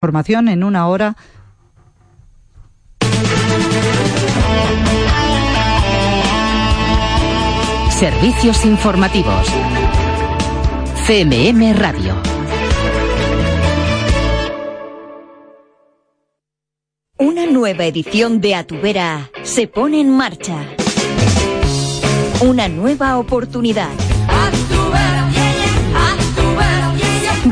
[0.00, 1.16] Formación en una hora.
[7.90, 9.46] Servicios informativos.
[11.06, 12.16] CMM Radio.
[17.18, 20.56] Una nueva edición de Atubera se pone en marcha.
[22.40, 23.90] Una nueva oportunidad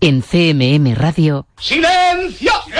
[0.01, 1.47] En CMM Radio.
[1.59, 2.56] ¡Silencio!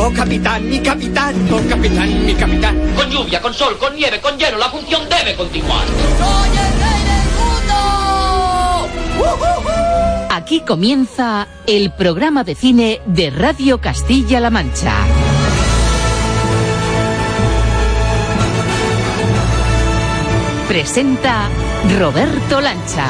[0.00, 2.78] Oh capitán, mi capitán, oh capitán, mi capitán.
[2.94, 5.84] Con lluvia, con sol, con nieve, con hielo, la función debe continuar.
[5.86, 7.26] ¡Soy el rey del
[9.18, 10.28] mundo!
[10.30, 14.94] Aquí comienza el programa de cine de Radio Castilla-La Mancha.
[20.68, 21.48] Presenta
[21.98, 23.08] Roberto Lancha.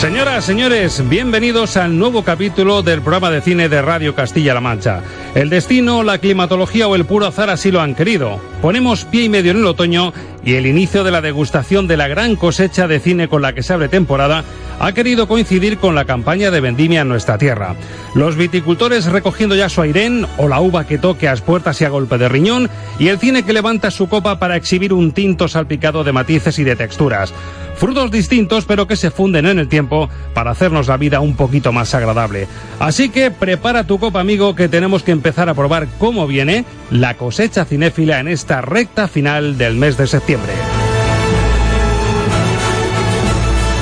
[0.00, 5.02] Señoras, señores, bienvenidos al nuevo capítulo del programa de cine de Radio Castilla-La Mancha.
[5.34, 8.40] El destino, la climatología o el puro azar así lo han querido.
[8.62, 12.08] Ponemos pie y medio en el otoño y el inicio de la degustación de la
[12.08, 14.42] gran cosecha de cine con la que se abre temporada
[14.78, 17.76] ha querido coincidir con la campaña de vendimia en nuestra tierra.
[18.14, 21.90] Los viticultores recogiendo ya su airén o la uva que toque a puertas y a
[21.90, 26.04] golpe de riñón y el cine que levanta su copa para exhibir un tinto salpicado
[26.04, 27.34] de matices y de texturas.
[27.80, 31.72] Frutos distintos pero que se funden en el tiempo para hacernos la vida un poquito
[31.72, 32.46] más agradable.
[32.78, 37.14] Así que prepara tu copa amigo que tenemos que empezar a probar cómo viene la
[37.14, 40.52] cosecha cinéfila en esta recta final del mes de septiembre.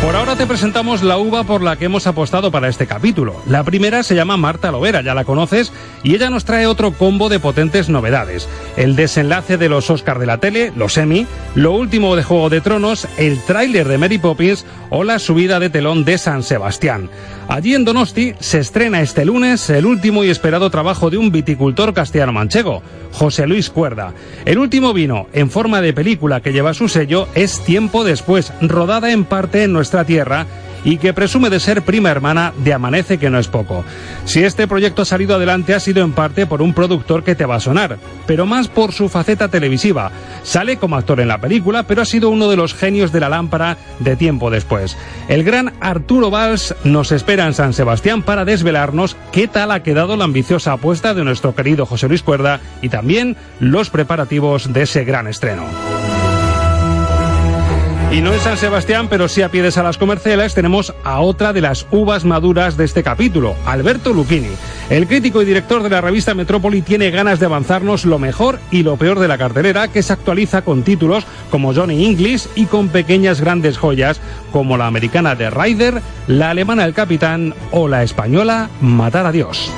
[0.09, 3.43] Por ahora te presentamos la uva por la que hemos apostado para este capítulo.
[3.47, 5.71] La primera se llama Marta Lovera, ya la conoces,
[6.03, 8.49] y ella nos trae otro combo de potentes novedades.
[8.79, 12.63] El desenlace de los Oscars de la tele, los Emmy, lo último de Juego de
[12.63, 17.11] Tronos, el tráiler de Mary Poppins o la subida de telón de San Sebastián.
[17.49, 21.95] Allí en Donosti se estrena este lunes el último y esperado trabajo de un viticultor
[21.95, 22.83] castellano-manchego,
[23.13, 24.13] José Luis Cuerda.
[24.45, 29.13] El último vino, en forma de película que lleva su sello, es Tiempo Después, rodada
[29.13, 30.47] en parte en nuestra tierra
[30.85, 33.85] y que presume de ser prima hermana de Amanece que no es poco.
[34.25, 37.45] Si este proyecto ha salido adelante ha sido en parte por un productor que te
[37.45, 40.11] va a sonar, pero más por su faceta televisiva.
[40.43, 43.29] Sale como actor en la película, pero ha sido uno de los genios de la
[43.29, 44.97] lámpara de tiempo después.
[45.29, 50.17] El gran Arturo Valls nos espera en San Sebastián para desvelarnos qué tal ha quedado
[50.17, 55.05] la ambiciosa apuesta de nuestro querido José Luis Cuerda y también los preparativos de ese
[55.05, 55.98] gran estreno.
[58.11, 61.53] Y no en San Sebastián, pero sí a pie de salas comerciales, tenemos a otra
[61.53, 64.49] de las uvas maduras de este capítulo, Alberto Lucchini.
[64.89, 68.83] El crítico y director de la revista Metrópoli tiene ganas de avanzarnos lo mejor y
[68.83, 72.89] lo peor de la cartelera, que se actualiza con títulos como Johnny English y con
[72.89, 74.23] pequeñas grandes joyas
[74.53, 79.71] como la americana de Ryder, la alemana El Capitán o la española Matar a Dios.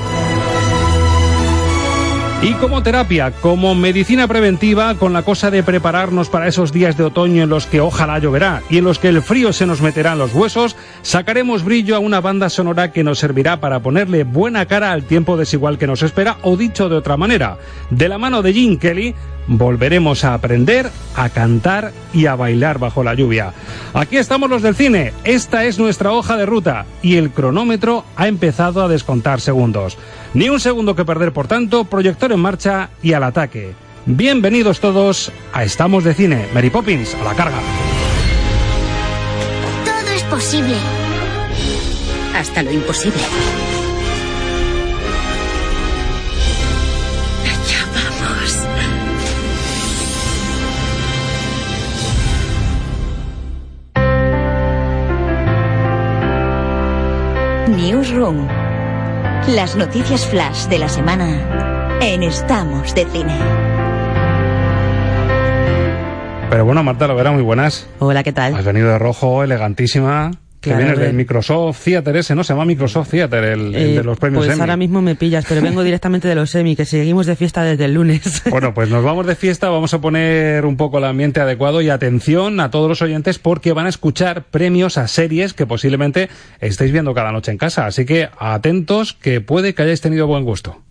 [2.42, 7.04] Y como terapia, como medicina preventiva, con la cosa de prepararnos para esos días de
[7.04, 10.14] otoño en los que ojalá lloverá y en los que el frío se nos meterá
[10.14, 14.64] en los huesos, sacaremos brillo a una banda sonora que nos servirá para ponerle buena
[14.64, 17.58] cara al tiempo desigual que nos espera, o dicho de otra manera,
[17.90, 19.14] de la mano de Gene Kelly,
[19.46, 23.52] volveremos a aprender, a cantar y a bailar bajo la lluvia.
[23.92, 28.28] Aquí estamos los del cine, esta es nuestra hoja de ruta y el cronómetro ha
[28.28, 29.98] empezado a descontar segundos.
[30.32, 33.74] Ni un segundo que perder, por tanto, proyector en marcha y al ataque.
[34.06, 36.46] Bienvenidos todos a Estamos de Cine.
[36.54, 37.58] Mary Poppins, a la carga.
[39.84, 40.76] Todo es posible.
[42.36, 43.20] Hasta lo imposible.
[43.20, 43.80] Vamos.
[57.76, 58.59] Newsroom.
[59.48, 63.36] Las noticias flash de la semana en Estamos de Cine.
[66.50, 67.88] Pero bueno, Marta Lovera, muy buenas.
[67.98, 68.54] Hola, ¿qué tal?
[68.54, 70.30] Has venido de rojo, elegantísima.
[70.60, 71.14] Que vienes del ver.
[71.14, 72.44] Microsoft Theater ese, ¿no?
[72.44, 74.60] Se llama Microsoft Theater, el, el Eh, de los premios Pues Emmy.
[74.60, 77.86] ahora mismo me pillas, pero vengo directamente de los Emmy, que seguimos de fiesta desde
[77.86, 78.42] el lunes.
[78.50, 81.88] Bueno, pues nos vamos de fiesta, vamos a poner un poco el ambiente adecuado y
[81.88, 86.28] atención a todos los oyentes porque van a escuchar premios a series que posiblemente
[86.60, 87.86] estéis viendo cada noche en casa.
[87.86, 90.82] Así que atentos que puede que hayáis tenido buen gusto.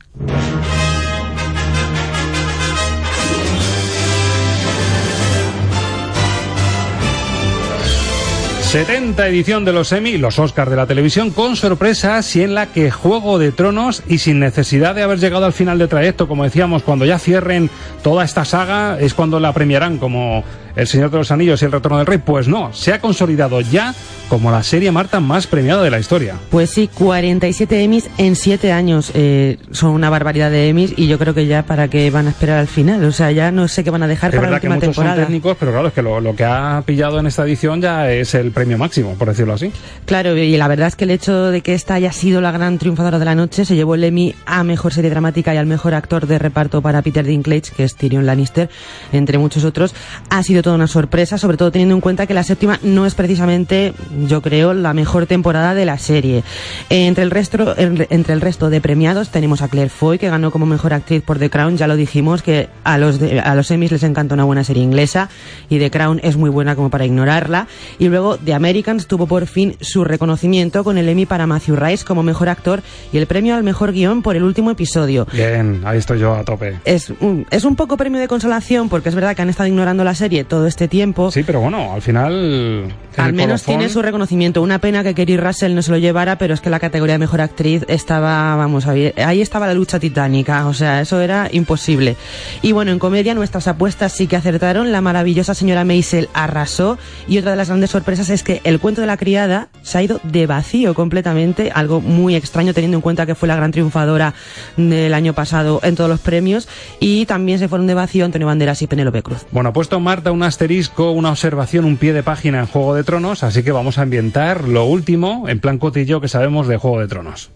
[8.69, 12.67] 70 edición de los Emmy, los Oscars de la televisión, con sorpresas y en la
[12.67, 16.43] que Juego de Tronos y sin necesidad de haber llegado al final de trayecto, como
[16.43, 17.71] decíamos, cuando ya cierren
[18.03, 20.43] toda esta saga, es cuando la premiarán como
[20.79, 22.19] El Señor de los Anillos y El Retorno del Rey.
[22.19, 23.93] Pues no, se ha consolidado ya
[24.29, 26.35] como la serie Marta más premiada de la historia.
[26.51, 29.11] Pues sí, 47 Emmys en 7 años.
[29.15, 32.29] Eh, son una barbaridad de Emmys y yo creo que ya para qué van a
[32.29, 33.03] esperar al final.
[33.03, 34.75] O sea, ya no sé qué van a dejar Es para la verdad que última
[34.75, 35.25] muchos son temporada.
[35.25, 38.33] técnicos, pero claro, es que lo, lo que ha pillado en esta edición ya es
[38.35, 39.71] el premio máximo, por decirlo así.
[40.05, 42.77] Claro, y la verdad es que el hecho de que esta haya sido la gran
[42.77, 45.93] triunfadora de la noche se llevó el Emmy a mejor serie dramática y al mejor
[45.95, 48.69] actor de reparto para Peter Dinklage, que es Tyrion Lannister,
[49.11, 49.95] entre muchos otros.
[50.29, 53.15] Ha sido toda una sorpresa, sobre todo teniendo en cuenta que la séptima no es
[53.15, 53.93] precisamente,
[54.27, 56.43] yo creo, la mejor temporada de la serie.
[56.91, 60.51] Entre el resto, en- entre el resto de premiados tenemos a Claire Foy, que ganó
[60.51, 61.75] como mejor actriz por The Crown.
[61.77, 64.83] Ya lo dijimos que a los de- a los Emmys les encanta una buena serie
[64.83, 65.29] inglesa
[65.69, 67.65] y The Crown es muy buena como para ignorarla.
[67.97, 72.05] Y luego The Americans tuvo por fin su reconocimiento con el Emmy para Matthew Rice
[72.05, 75.25] como mejor actor y el premio al mejor guion por el último episodio.
[75.33, 76.77] Bien, ahí estoy yo a tope.
[76.85, 80.03] Es un, es un poco premio de consolación porque es verdad que han estado ignorando
[80.03, 81.31] la serie todo este tiempo.
[81.31, 82.93] Sí, pero bueno, al final.
[83.19, 84.61] En Al menos colofón- tiene su reconocimiento.
[84.61, 87.19] Una pena que Kerry Russell no se lo llevara, pero es que la categoría de
[87.19, 90.67] mejor actriz estaba, vamos a ver, ahí estaba la lucha titánica.
[90.67, 92.15] O sea, eso era imposible.
[92.61, 94.91] Y bueno, en comedia nuestras apuestas sí que acertaron.
[94.91, 96.97] La maravillosa señora Maisel arrasó.
[97.27, 100.03] Y otra de las grandes sorpresas es que el cuento de la criada se ha
[100.03, 101.71] ido de vacío completamente.
[101.73, 104.33] Algo muy extraño teniendo en cuenta que fue la gran triunfadora
[104.77, 106.67] del año pasado en todos los premios.
[106.99, 109.45] Y también se fueron de vacío Antonio Banderas y Penélope Cruz.
[109.51, 113.03] Bueno, ha puesto Marta un asterisco, una observación, un pie de página en Juego de
[113.09, 117.07] Así que vamos a ambientar lo último en plan cotillo que sabemos de Juego de
[117.07, 117.49] Tronos.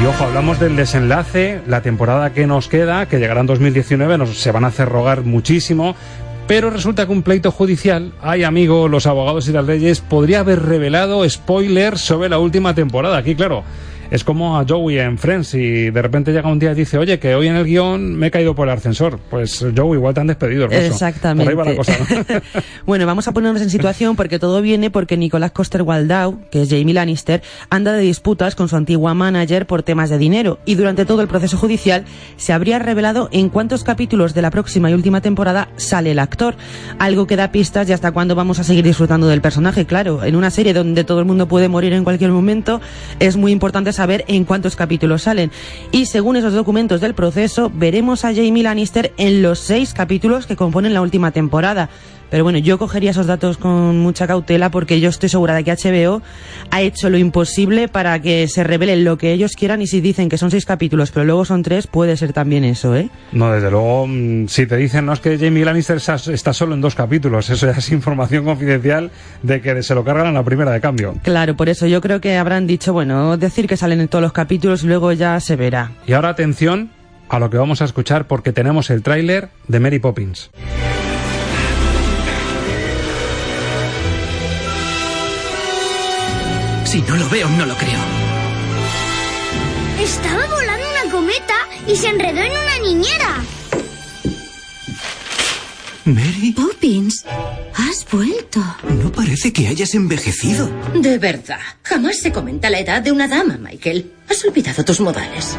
[0.00, 4.38] Y ojo, hablamos del desenlace, la temporada que nos queda, que llegará en 2019, nos,
[4.38, 5.96] se van a hacer rogar muchísimo,
[6.46, 10.62] pero resulta que un pleito judicial, ay amigo, los abogados y las leyes, podría haber
[10.62, 13.16] revelado spoilers sobre la última temporada.
[13.16, 13.64] Aquí, claro,
[14.10, 17.18] es como a Joey en Friends y de repente llega un día y dice, oye,
[17.18, 19.18] que hoy en el guion me he caído por el ascensor.
[19.30, 20.82] Pues Joey, igual te han despedido, hermoso.
[20.82, 21.44] Exactamente.
[21.44, 22.40] Por ahí va la cosa, ¿no?
[22.86, 26.68] bueno, vamos a ponernos en situación porque todo viene porque Nicolás Coster Waldau, que es
[26.68, 31.04] Jamie Lannister, anda de disputas con su antigua manager por temas de dinero y durante
[31.04, 32.04] todo el proceso judicial
[32.36, 36.56] se habría revelado en cuántos capítulos de la próxima y última temporada sale el actor,
[36.98, 39.86] algo que da pistas de hasta cuándo vamos a seguir disfrutando del personaje.
[39.86, 42.80] Claro, en una serie donde todo el mundo puede morir en cualquier momento,
[43.18, 45.50] es muy importante saber en cuántos capítulos salen.
[45.90, 50.56] Y según esos documentos del proceso, veremos a Jamie Lannister en los seis capítulos que
[50.56, 51.90] componen la última temporada.
[52.30, 55.72] Pero bueno, yo cogería esos datos con mucha cautela porque yo estoy segura de que
[55.72, 56.22] HBO
[56.70, 60.28] ha hecho lo imposible para que se revelen lo que ellos quieran y si dicen
[60.28, 63.10] que son seis capítulos pero luego son tres, puede ser también eso, ¿eh?
[63.32, 66.80] No, desde luego, mm, si te dicen, no es que Jamie Lannister está solo en
[66.80, 69.10] dos capítulos, eso ya es información confidencial
[69.42, 71.14] de que se lo cargan en la primera de cambio.
[71.22, 74.32] Claro, por eso yo creo que habrán dicho, bueno, decir que salen en todos los
[74.32, 75.92] capítulos y luego ya se verá.
[76.06, 76.90] Y ahora atención
[77.28, 80.50] a lo que vamos a escuchar porque tenemos el tráiler de Mary Poppins.
[86.86, 87.98] Si no lo veo, no lo creo.
[90.00, 91.54] Estaba volando una cometa
[91.86, 93.44] y se enredó en una niñera.
[96.04, 97.24] Mary, Poppins,
[97.74, 98.60] has vuelto.
[99.02, 100.70] no parece que hayas envejecido.
[100.94, 104.12] De verdad, jamás se comenta la edad de una dama, Michael.
[104.30, 105.56] Has olvidado tus modales.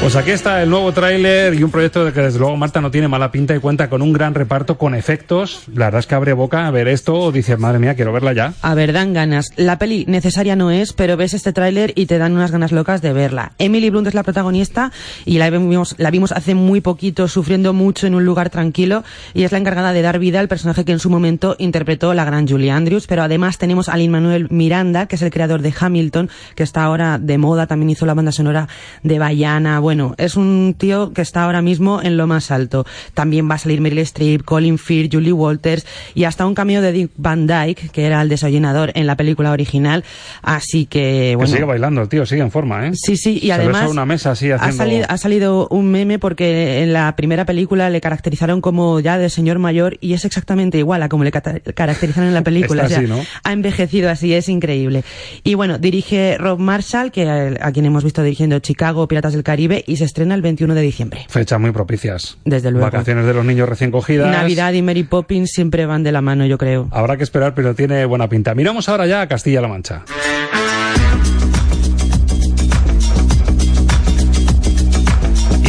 [0.00, 2.90] Pues aquí está el nuevo tráiler y un proyecto de que desde luego Marta no
[2.90, 5.64] tiene mala pinta y cuenta con un gran reparto con efectos.
[5.74, 8.32] La verdad es que abre boca a ver esto o dices, madre mía, quiero verla
[8.32, 8.54] ya.
[8.62, 9.50] A ver, dan ganas.
[9.56, 13.02] La peli necesaria no es, pero ves este tráiler y te dan unas ganas locas
[13.02, 13.52] de verla.
[13.58, 14.90] Emily Blunt es la protagonista
[15.26, 19.04] y la vimos, la vimos hace muy poquito sufriendo mucho en un lugar tranquilo
[19.34, 22.24] y es la encargada de dar vida al personaje que en su momento interpretó la
[22.24, 25.74] gran Julie Andrews, pero además tenemos a Lin Manuel Miranda, que es el creador de
[25.78, 28.66] Hamilton, que está ahora de moda, también hizo la banda sonora
[29.02, 32.86] de Bayana, bueno, es un tío que está ahora mismo en lo más alto.
[33.12, 36.92] También va a salir Meryl Streep, Colin Firth, Julie Walters y hasta un cameo de
[36.92, 40.04] Dick Van Dyke, que era el desollinador en la película original.
[40.42, 41.50] Así que, bueno.
[41.50, 42.92] Que sigue bailando el tío, sigue en forma, ¿eh?
[42.94, 43.90] Sí, sí, y Se además.
[43.90, 44.64] una mesa así haciendo...
[44.64, 49.18] ha, salido, ha salido un meme porque en la primera película le caracterizaron como ya
[49.18, 52.84] de señor mayor y es exactamente igual a como le caracterizaron en la película.
[52.84, 53.26] Está O sea, así, ¿no?
[53.42, 55.02] Ha envejecido así, es increíble.
[55.42, 59.42] Y bueno, dirige Rob Marshall, que a, a quien hemos visto dirigiendo Chicago, Piratas del
[59.42, 61.26] Caribe, y se estrena el 21 de diciembre.
[61.28, 62.38] Fechas muy propicias.
[62.44, 62.86] Desde luego.
[62.86, 64.30] Vacaciones de los niños recién cogidas.
[64.30, 66.88] Navidad y Mary Poppins siempre van de la mano, yo creo.
[66.90, 68.54] Habrá que esperar, pero tiene buena pinta.
[68.54, 70.04] Miramos ahora ya a Castilla-La Mancha.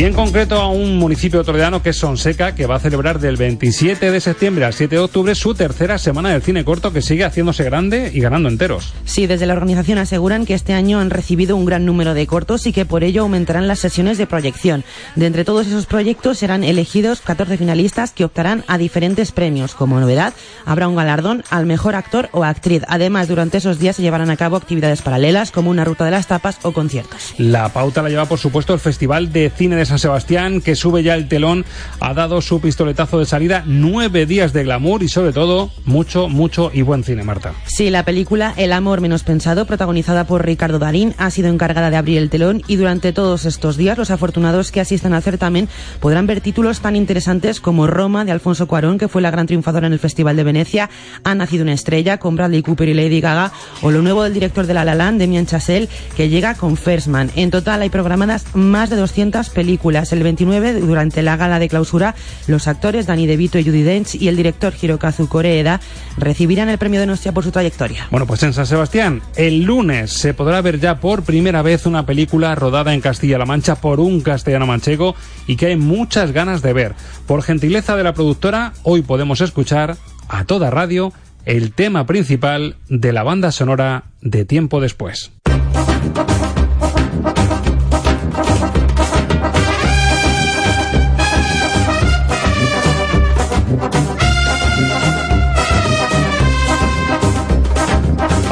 [0.01, 3.37] Y en concreto a un municipio toledano que es Sonseca, que va a celebrar del
[3.37, 7.23] 27 de septiembre al 7 de octubre su tercera semana del cine corto que sigue
[7.23, 8.95] haciéndose grande y ganando enteros.
[9.05, 12.65] Sí, desde la organización aseguran que este año han recibido un gran número de cortos
[12.65, 14.83] y que por ello aumentarán las sesiones de proyección.
[15.15, 19.75] De entre todos esos proyectos serán elegidos 14 finalistas que optarán a diferentes premios.
[19.75, 20.33] Como novedad,
[20.65, 22.81] habrá un galardón al mejor actor o actriz.
[22.87, 26.25] Además, durante esos días se llevarán a cabo actividades paralelas como una ruta de las
[26.25, 27.35] tapas o conciertos.
[27.37, 31.03] La pauta la lleva, por supuesto, el Festival de Cine de San Sebastián, que sube
[31.03, 31.65] ya el telón,
[31.99, 36.71] ha dado su pistoletazo de salida, nueve días de glamour y, sobre todo, mucho, mucho
[36.73, 37.53] y buen cine, Marta.
[37.65, 41.97] Sí, la película El amor menos pensado, protagonizada por Ricardo Darín, ha sido encargada de
[41.97, 45.67] abrir el telón y durante todos estos días los afortunados que asistan al certamen
[45.99, 49.87] podrán ver títulos tan interesantes como Roma de Alfonso Cuarón, que fue la gran triunfadora
[49.87, 50.89] en el Festival de Venecia,
[51.25, 54.67] Ha nacido una estrella con Bradley Cooper y Lady Gaga, o lo nuevo del director
[54.67, 57.29] de La La Land, Demian Chazelle, que llega con First Man.
[57.35, 59.70] En total hay programadas más de 200 películas.
[60.11, 62.15] El 29, durante la gala de clausura,
[62.47, 65.79] los actores Danny DeVito y Judy Dench y el director Hirokazu Koreeda
[66.17, 68.07] recibirán el premio de Nostia por su trayectoria.
[68.11, 72.05] Bueno, pues en San Sebastián, el lunes se podrá ver ya por primera vez una
[72.05, 75.15] película rodada en Castilla-La Mancha por un castellano manchego
[75.47, 76.95] y que hay muchas ganas de ver.
[77.25, 79.95] Por gentileza de la productora, hoy podemos escuchar
[80.27, 81.13] a toda radio
[81.45, 85.31] el tema principal de la banda sonora de Tiempo Después.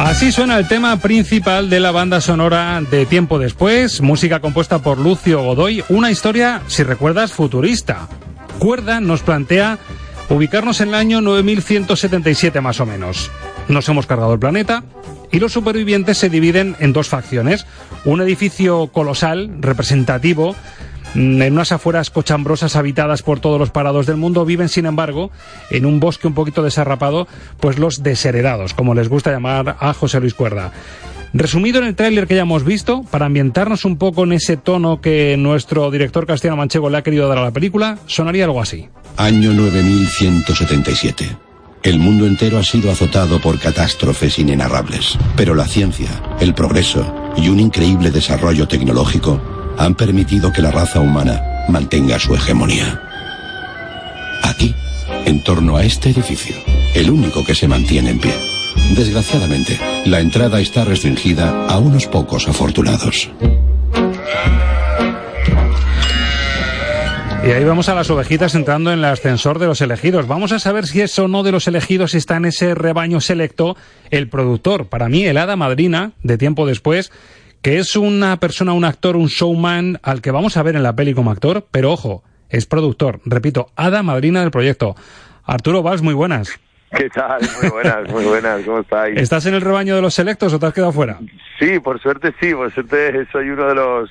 [0.09, 4.97] Así suena el tema principal de la banda sonora de Tiempo Después, música compuesta por
[4.97, 8.09] Lucio Godoy, una historia, si recuerdas, futurista.
[8.57, 9.77] Cuerda nos plantea
[10.27, 13.29] ubicarnos en el año 9177 más o menos.
[13.67, 14.83] Nos hemos cargado el planeta
[15.31, 17.67] y los supervivientes se dividen en dos facciones.
[18.03, 20.55] Un edificio colosal, representativo,
[21.15, 25.31] en unas afueras cochambrosas habitadas por todos los parados del mundo, viven, sin embargo,
[25.71, 27.27] en un bosque un poquito desarrapado,
[27.59, 30.71] pues los desheredados, como les gusta llamar a José Luis Cuerda.
[31.31, 34.99] Resumido en el tráiler que ya hemos visto, para ambientarnos un poco en ese tono
[34.99, 38.89] que nuestro director castellano manchego le ha querido dar a la película, sonaría algo así.
[39.17, 41.37] Año 9177.
[41.83, 47.47] El mundo entero ha sido azotado por catástrofes inenarrables, pero la ciencia, el progreso y
[47.49, 53.01] un increíble desarrollo tecnológico han permitido que la raza humana mantenga su hegemonía.
[54.43, 54.75] Aquí,
[55.25, 56.55] en torno a este edificio,
[56.93, 58.33] el único que se mantiene en pie.
[58.95, 63.31] Desgraciadamente, la entrada está restringida a unos pocos afortunados.
[67.41, 70.27] Y ahí vamos a las ovejitas entrando en el ascensor de los elegidos.
[70.27, 73.77] Vamos a saber si es o no de los elegidos está en ese rebaño selecto
[74.11, 74.87] el productor.
[74.87, 77.11] Para mí, el hada madrina, de tiempo después,
[77.61, 80.95] que es una persona, un actor, un showman al que vamos a ver en la
[80.95, 83.19] peli como actor, pero ojo, es productor.
[83.25, 84.95] Repito, hada madrina del proyecto.
[85.43, 86.59] Arturo Valls, muy buenas.
[86.95, 87.41] ¿Qué tal?
[87.61, 89.17] Muy buenas, muy buenas, ¿cómo estáis?
[89.19, 91.19] ¿Estás en el rebaño de los selectos o te has quedado fuera?
[91.59, 94.09] Sí, por suerte sí, por suerte soy uno de los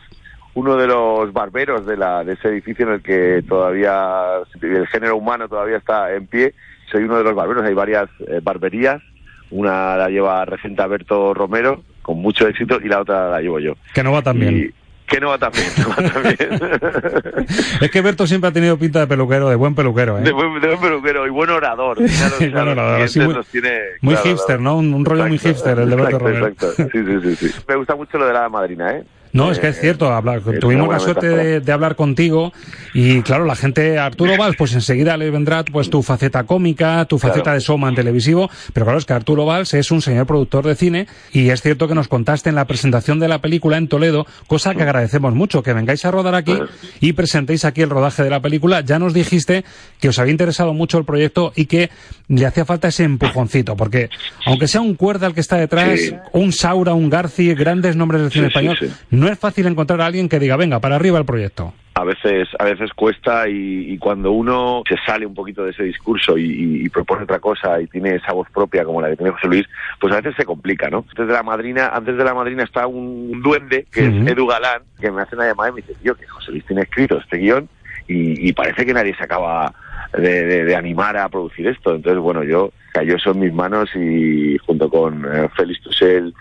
[0.55, 5.17] uno de los barberos de la de ese edificio en el que todavía el género
[5.17, 6.55] humano todavía está en pie.
[6.90, 9.02] Soy uno de los barberos, hay varias eh, barberías,
[9.50, 13.75] una la lleva Regenta Alberto Romero con mucho éxito y la otra la llevo yo.
[13.93, 14.57] Que no va tan bien.
[14.57, 14.71] Y-
[15.07, 17.47] que no va tan bien, no va tan bien.
[17.83, 20.23] Es que Berto siempre ha tenido pinta de peluquero, de buen peluquero, ¿eh?
[20.23, 21.97] De buen, de buen peluquero y buen orador.
[22.03, 24.61] Claro, Y buen orador, clientes muy- tiene, muy claro, hipster.
[24.61, 24.77] ¿no?
[24.79, 26.47] Un, un rollo muy Exacto, hipster, el de Berto exacto, Romero.
[26.47, 26.83] exacto.
[26.93, 27.61] Sí, sí, sí, sí.
[27.69, 29.05] Me gusta mucho lo de la madrina, ¿eh?
[29.33, 32.53] No, es que es cierto, hablar, tuvimos la suerte de, de, hablar contigo
[32.95, 37.19] y claro, la gente, Arturo Valls, pues enseguida le vendrá pues tu faceta cómica, tu
[37.19, 37.59] faceta Claro.
[37.59, 41.07] de showman televisivo, pero claro, es que Arturo Valls es un señor productor de cine
[41.33, 44.75] y es cierto que nos contaste en la presentación de la película en Toledo, cosa
[44.75, 46.55] que agradecemos mucho, que vengáis a rodar aquí
[47.01, 48.81] y presentéis aquí el rodaje de la película.
[48.81, 49.65] Ya nos dijiste
[50.01, 51.91] que os había interesado mucho el proyecto y que
[52.29, 54.11] le hacía falta ese empujoncito, porque
[54.47, 56.15] aunque sea un cuerda el que está detrás, Sí.
[56.33, 58.91] un Saura, un Garci, grandes nombres del cine Sí, español, sí.
[59.19, 61.73] No es fácil encontrar a alguien que diga, venga, para arriba el proyecto.
[61.95, 65.83] a veces a veces cuesta y, y cuando uno se sale un poquito de ese
[65.83, 69.17] discurso y, y- y propone otra cosa y tiene esa voz propia como la que
[69.17, 69.67] tiene José Luis,
[70.01, 71.05] pues a veces se complica, ¿no?
[71.09, 74.19] Antes de la madrina, antes de la madrina está un, duende que Ujú.
[74.23, 76.65] es Edu Galán que me hace una llamada y me dice, tío, que José Luis
[76.67, 77.69] tiene escrito este guion
[78.07, 79.75] y, parece que nadie se acaba
[80.17, 81.95] de, de- de animar a producir esto.
[81.97, 86.33] Entonces, bueno, yo cayó eso en mis manos y junto con eh, Félix Tusell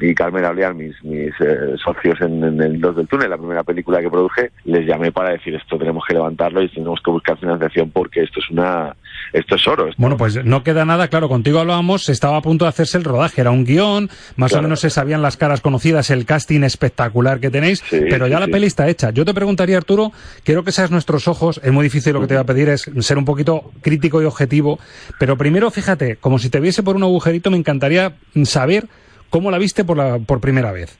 [0.00, 3.62] y Carmen Auliar, mis, mis eh, socios en, en el Dos del Túnel, la primera
[3.62, 7.38] película que produje, les llamé para decir esto tenemos que levantarlo y tenemos que buscar
[7.38, 8.94] financiación porque esto es una
[9.32, 9.84] esto es oro.
[9.88, 13.04] Esto- Bueno, pues no queda nada, claro, contigo hablábamos, estaba a punto de hacerse el
[13.04, 17.38] rodaje, era un guion, más o menos se sabían las caras conocidas, el casting espectacular
[17.40, 18.52] que tenéis, Sí, pero ya sí, la sí.
[18.52, 19.10] peli está hecha.
[19.10, 20.12] Yo te preguntaría, Arturo,
[20.44, 22.90] quiero que seas nuestros ojos, es muy difícil lo que te voy a pedir, es
[23.00, 24.78] ser un poquito crítico y objetivo,
[25.18, 28.86] pero primero, fíjate, como si te viese por un agujerito, me encantaría saber
[29.34, 30.96] cómo la viste por, la, por primera vez.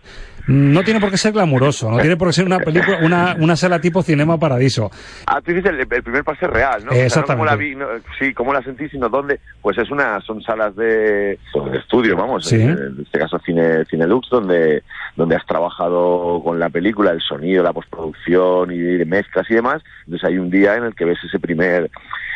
[0.48, 3.54] No tiene por qué ser glamuroso, no tiene por qué ser una película, una, una
[3.54, 4.90] sala tipo Cinema Paradiso.
[5.26, 6.90] Ah, tú dices el, el primer pase real, ¿no?
[6.90, 7.34] O sea, no Exactamente.
[7.34, 7.86] cómo la vi, no,
[8.18, 9.38] sí, cómo la sentí, sino dónde.
[9.62, 11.38] Pues es una, son salas de,
[11.74, 12.44] estudio, vamos.
[12.44, 12.56] Sí.
[12.56, 14.82] En, en este caso Cine, Cinelux, donde,
[15.14, 19.80] donde has trabajado con la película, el sonido, la postproducción y mezclas y demás.
[20.06, 21.88] Entonces hay un día en el que ves ese primer.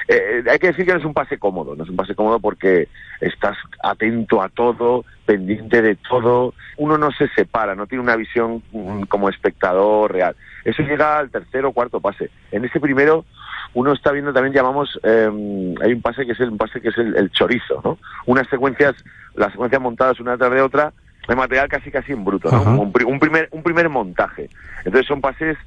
[0.08, 2.40] Eh, hay que decir que no es un pase cómodo, no es un pase cómodo
[2.40, 2.88] porque
[3.20, 6.54] estás atento a todo, pendiente de todo.
[6.78, 10.34] Uno no se separa, no tiene una visión mm, como espectador real.
[10.64, 12.30] Eso llega al tercero o cuarto pase.
[12.50, 13.26] En ese primero
[13.74, 15.28] uno está viendo también llamamos eh,
[15.82, 17.98] hay un pase que es el un pase que es el, el chorizo, ¿no?
[18.24, 18.94] Unas secuencias,
[19.34, 20.94] las secuencias montadas una tras de otra,
[21.28, 22.80] de material casi casi en bruto, ¿no?
[22.80, 24.48] Un, un primer un primer montaje.
[24.86, 25.58] Entonces son pases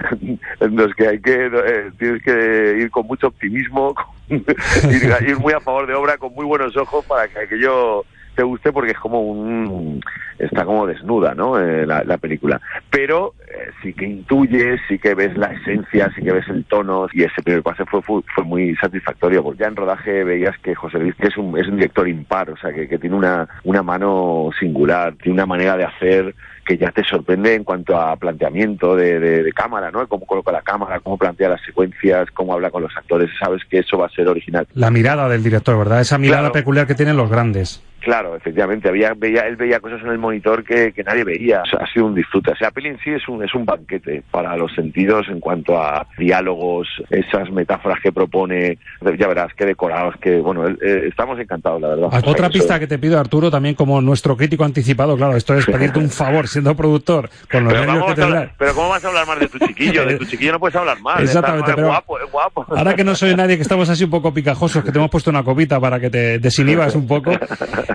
[0.60, 3.94] en los que hay que eh, tienes que ir con mucho optimismo,
[4.28, 8.42] ir, ir muy a favor de obra, con muy buenos ojos para que aquello te
[8.42, 10.00] guste porque es como un
[10.38, 11.60] está como desnuda, ¿no?
[11.60, 12.60] Eh, la, la película.
[12.88, 17.06] Pero eh, sí que intuyes, sí que ves la esencia, sí que ves el tono
[17.12, 20.74] y ese primer pase fue, fue, fue muy satisfactorio porque ya en rodaje veías que
[20.74, 23.46] José Luis que es un, es un director impar, o sea, que, que tiene una,
[23.64, 26.34] una mano singular, tiene una manera de hacer
[26.70, 30.06] que ya te sorprende en cuanto a planteamiento de, de, de cámara, ¿no?
[30.06, 33.78] Cómo coloca la cámara, cómo plantea las secuencias, cómo habla con los actores, sabes que
[33.80, 34.68] eso va a ser original.
[34.74, 36.00] La mirada del director, ¿verdad?
[36.00, 36.52] Esa mirada Claro.
[36.52, 37.82] peculiar que tienen los grandes.
[38.00, 41.62] Claro, efectivamente, había, veía, él veía cosas en el monitor que, que nadie veía.
[41.62, 42.50] O sea, ha sido un disfrute.
[42.52, 45.38] O sea, la peli en sí es un, es un banquete para los sentidos en
[45.40, 48.78] cuanto a diálogos, esas metáforas que propone.
[49.18, 52.06] Ya verás, qué decorados, que bueno, eh, estamos encantados, la verdad.
[52.06, 55.36] O sea, Otra eso- pista que te pido, Arturo, también como nuestro crítico anticipado, claro,
[55.36, 58.50] esto es pedirte un favor siendo productor, con los Pero, que tendrás.
[58.58, 60.06] pero ¿cómo vas a hablar más de tu chiquillo?
[60.06, 61.20] De tu chiquillo no puedes hablar más.
[61.20, 62.66] Exactamente, pero- guapo, es guapo.
[62.70, 65.30] Ahora que no soy nadie, que estamos así un poco picajosos, que te hemos puesto
[65.30, 67.32] una copita para que te desinhibas un poco,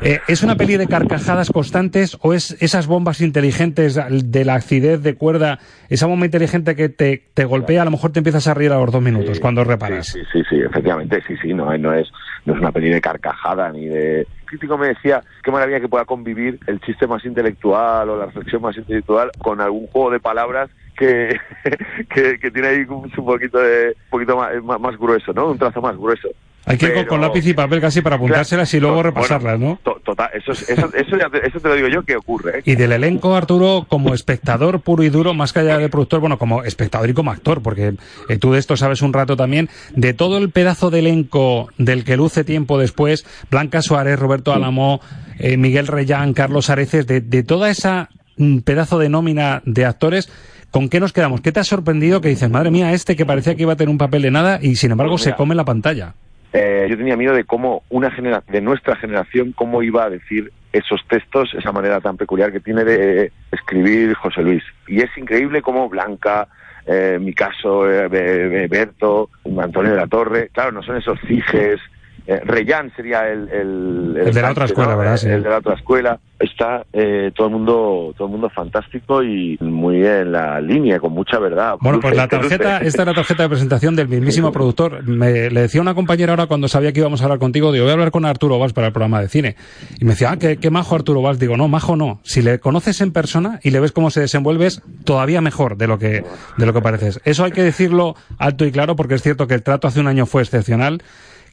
[0.02, 5.02] eh, ¿es una peli de carcajadas constantes o es esas bombas inteligentes de la acidez
[5.02, 8.54] de cuerda, esa bomba inteligente que te, te golpea, a lo mejor te empiezas a
[8.54, 10.08] reír a los dos minutos cuando reparas?
[10.08, 12.10] Sí, sí, sí, efectivamente, sí, sí, no, no es,
[12.46, 14.22] no es una peli de carcajada ni de...
[14.22, 18.28] El crítico me decía, qué maravilla que pueda convivir el chiste más intelectual o la
[18.28, 21.38] reflexión más intelectual con algún juego de palabras que,
[22.14, 25.48] que, que tiene ahí un, un poquito de, un poquito más, más grueso, ¿no?
[25.48, 26.30] Un trazo más grueso.
[26.68, 29.10] Hay que ir con- Pero- con lápiz y papel casi para apuntárselas y luego Bueno,
[29.12, 29.80] repasarlas, ¿no?
[29.84, 32.60] to- Total, eso, es- eso, eso, ya te, eso te lo digo yo que ocurre,
[32.60, 32.62] ¿eh?
[32.66, 36.38] Y del elenco, Arturo, como espectador puro y duro, más que allá de productor, bueno,
[36.38, 37.96] como espectador y como actor, porque
[38.30, 42.04] eh, tú de esto sabes un rato también, de todo el pedazo de elenco del
[42.04, 45.02] que luce tiempo después, Blanca Suárez, Roberto Álamo,
[45.40, 50.30] eh, Miguel Reyán, Carlos Areces, de, de toda esa mm, pedazo de nómina de actores,
[50.72, 51.42] ¿con qué nos quedamos?
[51.42, 53.90] ¿Qué te ha sorprendido que dices, madre mía, este que parecía que iba a tener
[53.90, 56.14] un papel de nada y sin embargo Pues se come la pantalla?
[56.58, 60.52] Eh, yo tenía miedo de cómo una genera de nuestra generación, cómo iba a decir
[60.72, 64.64] esos textos, esa manera tan peculiar que tiene de escribir José Luis.
[64.88, 66.48] Y es increíble cómo Blanca,
[66.86, 71.20] eh, mi caso, eh, Be- Be- Berto, Antonio de la Torre, claro, no son esos
[71.28, 71.80] cijes
[72.28, 75.24] eh, Reyán sería el, el, el de la otra escuela, ¿verdad?
[75.26, 76.20] El, de la otra escuela.
[76.38, 81.14] Está eh, todo el mundo todo el mundo fantástico y muy en la línea, con
[81.14, 81.76] mucha verdad.
[81.80, 85.08] Bueno, pues la tarjeta, esta es la tarjeta de presentación del mismísimo productor.
[85.08, 87.92] Me, le decía una compañera ahora cuando sabía que íbamos a hablar contigo, digo, voy
[87.92, 89.56] a hablar con Arturo Valls para el programa de cine.
[89.98, 91.40] Y me decía, ah, qué, qué majo Arturo Valls.
[91.40, 92.20] Digo, no, majo no.
[92.24, 95.88] Si le conoces en persona y le ves cómo se desenvuelve, es todavía mejor de
[95.88, 96.26] lo que,
[96.58, 97.22] de lo que pareces.
[97.24, 100.08] Eso hay que decirlo alto y claro porque es cierto que el trato hace un
[100.08, 101.02] año fue excepcional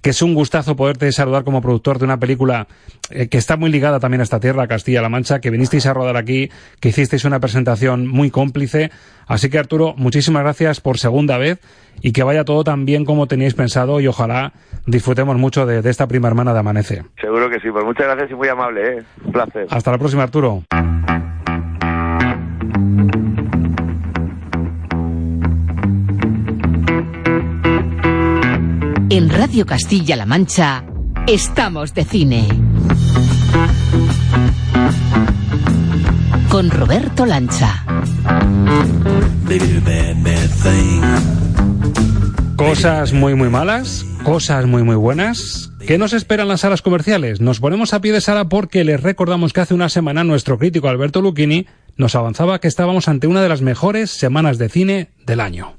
[0.03, 2.67] que es un gustazo poderte saludar como productor de una película
[3.11, 6.17] eh, que está muy ligada también a esta tierra, Castilla-La Mancha, que vinisteis a rodar
[6.17, 8.91] aquí, que hicisteis una presentación muy cómplice.
[9.27, 11.61] Así que Arturo, muchísimas gracias por segunda vez
[12.03, 14.53] y que vaya todo tan bien como teníais pensado y ojalá
[14.87, 17.05] disfrutemos mucho de, de esta prima hermana de Amanece.
[17.21, 19.03] Seguro que sí, pues muchas gracias y muy amable, ¿eh?
[19.25, 19.67] un placer.
[19.71, 20.65] Hasta la próxima, Arturo.
[29.14, 30.87] En Radio Castilla-La Mancha,
[31.27, 32.48] estamos de cine.
[36.48, 37.85] Con Roberto Lancha.
[42.57, 45.70] Cosas muy muy malas, cosas muy muy buenas.
[45.87, 47.42] ¿Qué nos esperan las salas comerciales?
[47.42, 50.88] Nos ponemos a pie de sala porque les recordamos que hace una semana nuestro crítico
[50.88, 51.66] Alberto Lucchini
[51.98, 55.75] nos avanzaba que estábamos ante una de las mejores semanas de cine del año.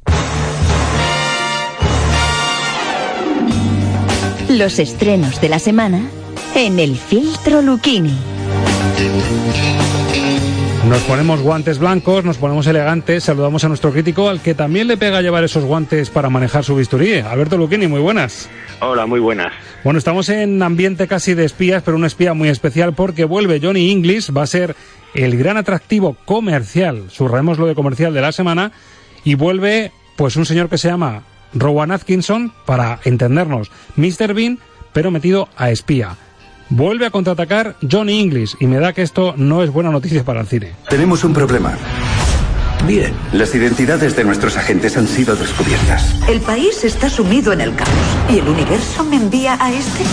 [4.57, 5.99] Los estrenos de la semana
[6.53, 8.13] en el filtro Lucchini.
[10.87, 14.95] Nos ponemos guantes blancos, nos ponemos elegantes, saludamos a nuestro crítico, al que también le
[14.95, 17.15] pega llevar esos guantes para manejar su bisturí.
[17.15, 18.47] Alberto Lucchini, muy buenas.
[18.79, 19.51] Hola, muy buenas.
[19.83, 23.91] Bueno, estamos en ambiente casi de espías, pero un espía muy especial porque vuelve Johnny
[23.91, 24.75] English, va a ser
[25.15, 28.71] el gran atractivo comercial, subrayemos lo de comercial de la semana,
[29.23, 34.33] y vuelve pues un señor que se llama Rowan Atkinson, para entendernos, Mr.
[34.33, 34.59] Bean,
[34.91, 36.17] pero metido a espía.
[36.69, 40.41] Vuelve a contraatacar Johnny English y me da que esto no es buena noticia para
[40.41, 40.71] el cine.
[40.89, 41.77] Tenemos un problema.
[42.87, 46.19] Bien, las identidades de nuestros agentes han sido descubiertas.
[46.27, 47.89] El país está sumido en el caos
[48.29, 50.03] y el universo me envía a este.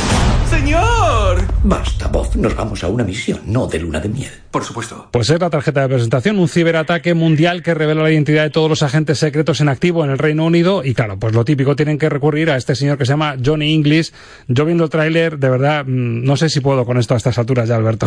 [0.49, 1.45] ¡Señor!
[1.65, 2.29] Basta, Bob.
[2.37, 4.31] Nos vamos a una misión, no de luna de miel.
[4.53, 5.09] Por supuesto.
[5.11, 8.69] Pues es la tarjeta de presentación, un ciberataque mundial que revela la identidad de todos
[8.71, 11.99] los agentes secretos en activo en el Reino Unido y claro, pues lo típico, tienen
[11.99, 14.13] que recurrir a este señor que se llama Johnny English.
[14.47, 17.37] Yo viendo el tráiler, de verdad, mm, no sé si puedo con esto a estas
[17.37, 18.07] alturas ya, Alberto.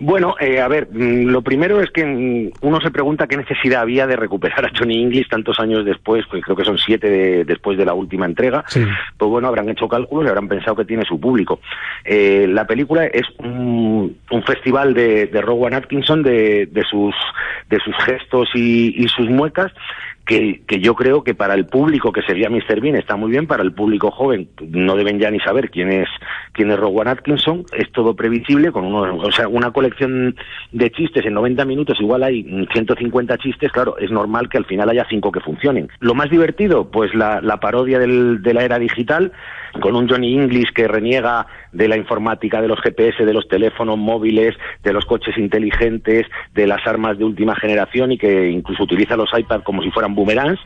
[0.00, 3.82] Bueno, eh, a ver, mm, lo primero es que mm, uno se pregunta qué necesidad
[3.82, 7.44] había de recuperar a Johnny English tantos años después, pues creo que son siete de,
[7.44, 8.64] después de la última entrega.
[8.72, 11.60] Pues bueno, habrán hecho cálculos y habrán pensado que tiene su público.
[12.04, 17.14] Eh, la película es un, un festival de, de Rowan Atkinson, de, de, sus,
[17.68, 19.72] de sus gestos y, y sus muecas,
[20.28, 22.82] que, que, yo creo que para el público que sería Mr.
[22.82, 26.08] Bean está muy bien, para el público joven no deben ya ni saber quién es
[26.52, 30.36] quién es Rowan Atkinson, es todo previsible con uno, o sea, una colección
[30.70, 34.90] de chistes en 90 minutos, igual hay 150 chistes, claro, es normal que al final
[34.90, 35.88] haya cinco que funcionen.
[36.00, 39.32] Lo más divertido, pues la, la parodia del, de la era digital,
[39.80, 43.98] con un Johnny English que reniega de la informática, de los GPS, de los teléfonos
[43.98, 49.16] móviles, de los coches inteligentes, de las armas de última generación y que incluso utiliza
[49.16, 50.60] los iPads como si fueran boomerangs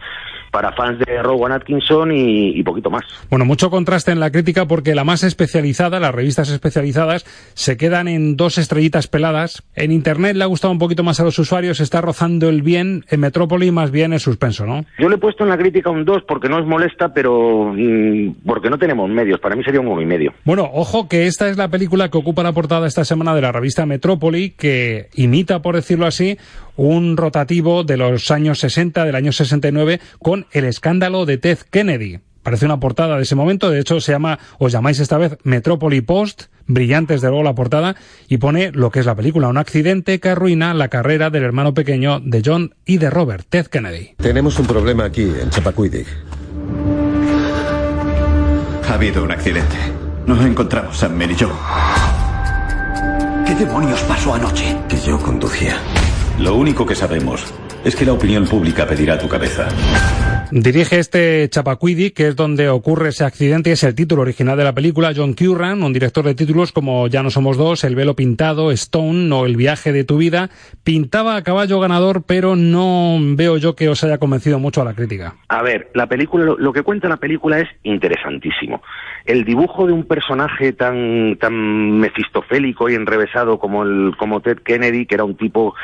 [0.52, 3.02] para fans de Rowan Atkinson y, y, poquito más.
[3.30, 8.06] Bueno, mucho contraste en la crítica porque la más especializada, las revistas especializadas, se quedan
[8.06, 9.62] en dos estrellitas peladas.
[9.74, 13.04] En Internet le ha gustado un poquito más a los usuarios, está rozando el bien.
[13.08, 14.84] En Metrópoli más bien es suspenso, ¿no?
[14.98, 18.34] Yo le he puesto en la crítica un 2 porque no es molesta, pero mmm,
[18.44, 19.40] porque no tenemos medios.
[19.40, 20.34] Para mí sería un 1 y medio.
[20.44, 23.52] Bueno, ojo que esta es la película que ocupa la portada esta semana de la
[23.52, 26.36] revista Metrópoli, que imita, por decirlo así,
[26.76, 32.20] un rotativo de los años 60, del año 69, con el escándalo de Ted Kennedy.
[32.42, 36.00] Parece una portada de ese momento, de hecho se llama, os llamáis esta vez Metrópoli
[36.00, 37.94] Post, brillante desde luego la portada,
[38.28, 41.72] y pone lo que es la película, un accidente que arruina la carrera del hermano
[41.72, 44.14] pequeño de John y de Robert, Ted Kennedy.
[44.16, 46.06] Tenemos un problema aquí, en Chapacuidic.
[48.88, 49.76] Ha habido un accidente.
[50.26, 51.50] Nos encontramos, Sam y yo.
[53.46, 54.76] ¿Qué demonios pasó anoche?
[54.88, 55.76] Que yo conducía.
[56.38, 57.52] Lo único que sabemos
[57.84, 59.68] es que la opinión pública pedirá tu cabeza.
[60.54, 64.64] Dirige este Chapacuidi, que es donde ocurre ese accidente y es el título original de
[64.64, 65.12] la película.
[65.16, 69.34] John Curran, un director de títulos como Ya no somos dos, El velo pintado, Stone
[69.34, 70.50] o El viaje de tu vida,
[70.84, 74.92] pintaba a caballo ganador, pero no veo yo que os haya convencido mucho a la
[74.92, 75.36] crítica.
[75.48, 78.82] A ver, la película, lo, lo que cuenta la película es interesantísimo.
[79.24, 85.06] El dibujo de un personaje tan, tan mefistofélico y enrevesado como, el, como Ted Kennedy,
[85.06, 85.74] que era un tipo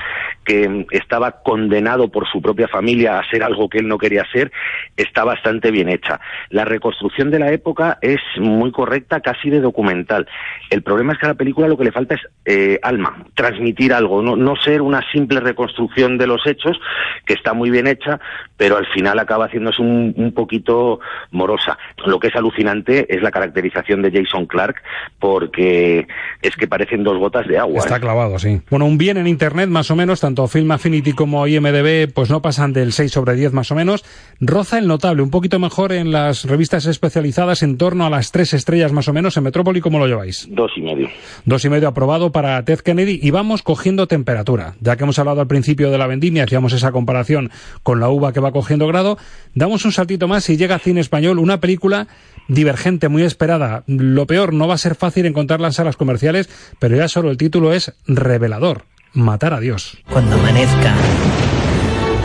[0.44, 4.52] que estaba condenado por su propia familia a ser algo que él no quería ser,
[4.96, 6.20] está bastante bien hecha.
[6.50, 10.26] La reconstrucción de la época es muy correcta, casi de documental.
[10.70, 13.92] El problema es que a la película lo que le falta es eh, alma, transmitir
[13.92, 16.78] algo, no, no ser una simple reconstrucción de los hechos,
[17.24, 18.20] que está muy bien hecha,
[18.56, 21.78] pero al final acaba haciéndose un, un poquito morosa.
[22.04, 24.82] Lo que es alucinante es la caracterización de Jason Clark,
[25.18, 26.06] porque
[26.42, 27.78] es que parecen dos gotas de agua.
[27.78, 28.00] Está ¿eh?
[28.00, 28.60] clavado, sí.
[28.70, 31.77] Bueno, un bien en Internet más o menos, tanto Film Affinity como IMDB,
[32.12, 34.04] pues no pasan del 6 sobre 10 más o menos.
[34.40, 38.54] Roza el notable, un poquito mejor en las revistas especializadas, en torno a las tres
[38.54, 39.36] estrellas más o menos.
[39.36, 40.46] En Metrópoli, ¿cómo lo lleváis?
[40.50, 41.08] Dos y medio.
[41.44, 44.74] Dos y medio aprobado para Ted Kennedy y vamos cogiendo temperatura.
[44.80, 47.50] Ya que hemos hablado al principio de la vendimia, hacíamos esa comparación
[47.82, 49.18] con la uva que va cogiendo grado,
[49.54, 52.08] damos un saltito más y llega a cine español una película
[52.48, 53.84] divergente, muy esperada.
[53.86, 57.36] Lo peor, no va a ser fácil encontrarla en salas comerciales, pero ya solo el
[57.36, 58.84] título es revelador.
[59.12, 59.98] Matar a Dios.
[60.10, 60.94] Cuando amanezca,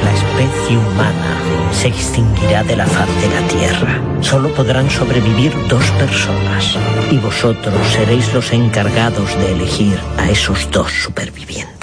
[0.03, 1.37] la especie humana
[1.71, 4.01] se extinguirá de la faz de la Tierra.
[4.21, 6.77] Solo podrán sobrevivir dos personas
[7.11, 11.73] y vosotros seréis los encargados de elegir a esos dos supervivientes.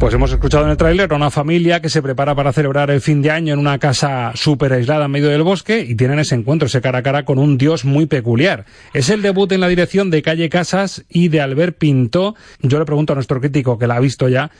[0.00, 3.02] Pues hemos escuchado en el tráiler a una familia que se prepara para celebrar el
[3.02, 6.34] fin de año en una casa súper aislada en medio del bosque y tienen ese
[6.34, 8.64] encuentro, ese cara a cara con un dios muy peculiar.
[8.94, 12.34] Es el debut en la dirección de Calle Casas y de Albert Pinto.
[12.62, 14.50] Yo le pregunto a nuestro crítico que la ha visto ya,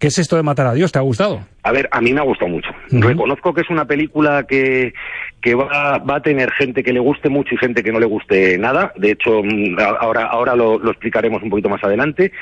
[0.00, 0.90] ¿qué es esto de matar a Dios?
[0.90, 1.46] ¿Te ha gustado?
[1.62, 2.70] A ver, a mí me ha gustado mucho.
[2.90, 4.94] Reconozco que es una película que,
[5.42, 8.06] que va, va a tener gente que le guste mucho y gente que no le
[8.06, 8.92] guste nada.
[8.96, 12.32] De hecho, mm, ahora, ahora lo, lo explicaremos un poquito más adelante.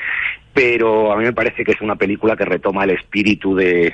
[0.53, 3.93] Pero a mí me parece que es una película que retoma el espíritu de,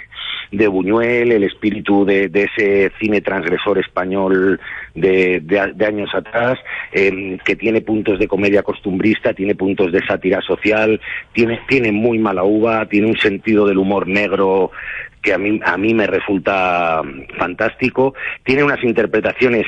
[0.52, 4.60] de Buñuel, el espíritu de, de ese cine transgresor español
[4.94, 6.58] de, de, de años atrás,
[6.92, 11.00] eh, que tiene puntos de comedia costumbrista, tiene puntos de sátira social,
[11.34, 14.72] tiene, tiene muy mala uva, tiene un sentido del humor negro
[15.26, 17.02] que a mí, a mí me resulta
[17.40, 19.66] fantástico, tiene unas interpretaciones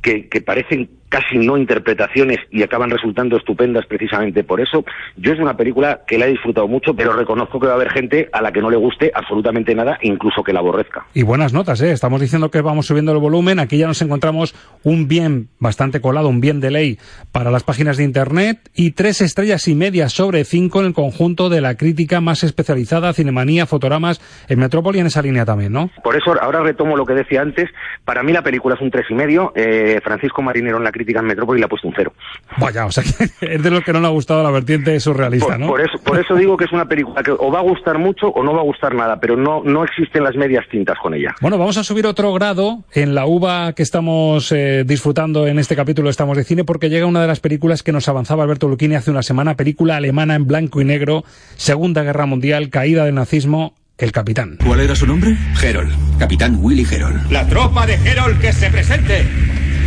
[0.00, 4.84] que, que parecen casi no interpretaciones y acaban resultando estupendas precisamente por eso.
[5.16, 7.90] Yo es una película que la he disfrutado mucho, pero reconozco que va a haber
[7.90, 11.06] gente a la que no le guste absolutamente nada, incluso que la aborrezca.
[11.14, 11.92] Y buenas notas, ¿eh?
[11.92, 13.58] Estamos diciendo que vamos subiendo el volumen.
[13.58, 16.98] Aquí ya nos encontramos un bien bastante colado, un bien de ley
[17.32, 21.48] para las páginas de Internet y tres estrellas y media sobre cinco en el conjunto
[21.48, 25.90] de la crítica más especializada, Cinemanía, Fotogramas, en Metrópoli en esa línea también, ¿no?
[26.02, 27.70] Por eso ahora retomo lo que decía antes.
[28.04, 29.52] Para mí la película es un tres y medio.
[29.54, 32.12] Eh, Francisco Marinero en la crítica en Metrópoli le ha puesto un cero.
[32.58, 35.52] Vaya, o sea que es de los que no le ha gustado la vertiente surrealista,
[35.52, 35.66] por, ¿no?
[35.68, 38.28] Por eso, por eso digo que es una película que o va a gustar mucho
[38.28, 41.34] o no va a gustar nada, pero no, no existen las medias tintas con ella.
[41.40, 45.76] Bueno, vamos a subir otro grado en la uva que estamos eh, disfrutando en este
[45.76, 48.96] capítulo Estamos de Cine, porque llega una de las películas que nos avanzaba Alberto Lucchini
[48.96, 51.24] hace una semana, película alemana en blanco y negro,
[51.56, 54.58] Segunda Guerra Mundial, caída del nazismo, el capitán.
[54.64, 55.36] ¿Cuál era su nombre?
[55.60, 55.92] Herold.
[56.18, 57.30] Capitán Willy Herold.
[57.30, 59.26] La tropa de Herold que se presente.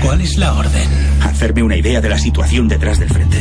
[0.03, 0.89] ¿Cuál es la orden?
[1.21, 3.37] Hacerme una idea de la situación detrás del frente.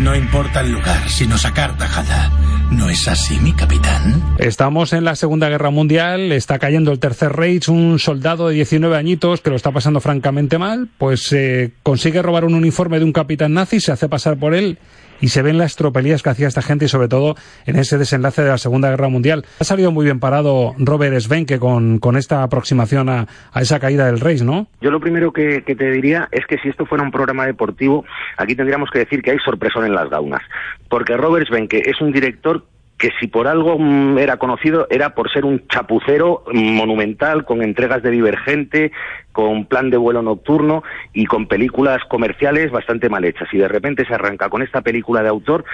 [0.00, 2.30] No importa el lugar, sino sacar tajada.
[2.70, 4.36] ¿No es así, mi capitán?
[4.38, 8.96] Estamos en la Segunda Guerra Mundial, está cayendo el Tercer Reich, un soldado de 19
[8.96, 13.12] añitos que lo está pasando francamente mal, pues eh, consigue robar un uniforme de un
[13.12, 14.78] capitán nazi, se hace pasar por él
[15.20, 17.34] y se ven las tropelías que hacía esta gente y sobre todo
[17.66, 19.44] en ese desenlace de la Segunda Guerra Mundial.
[19.60, 24.06] Ha salido muy bien parado Robert Svenke con, con esta aproximación a, a, esa caída
[24.06, 24.66] del Reich, ¿no?
[24.80, 28.04] Yo lo primero que, te diría es que si esto fuera un programa deportivo,
[28.36, 30.42] aquí tendríamos que decir que hay sorpresón en las gaunas.
[30.88, 32.64] Porque Robert Svenke es un director
[32.98, 33.78] que si por algo
[34.18, 38.92] era conocido era por ser un chapucero monumental con entregas de Divergente,
[39.36, 43.52] con plan de vuelo nocturno y con películas comerciales bastante mal hechas.
[43.52, 45.66] Y de repente se arranca con esta película de autor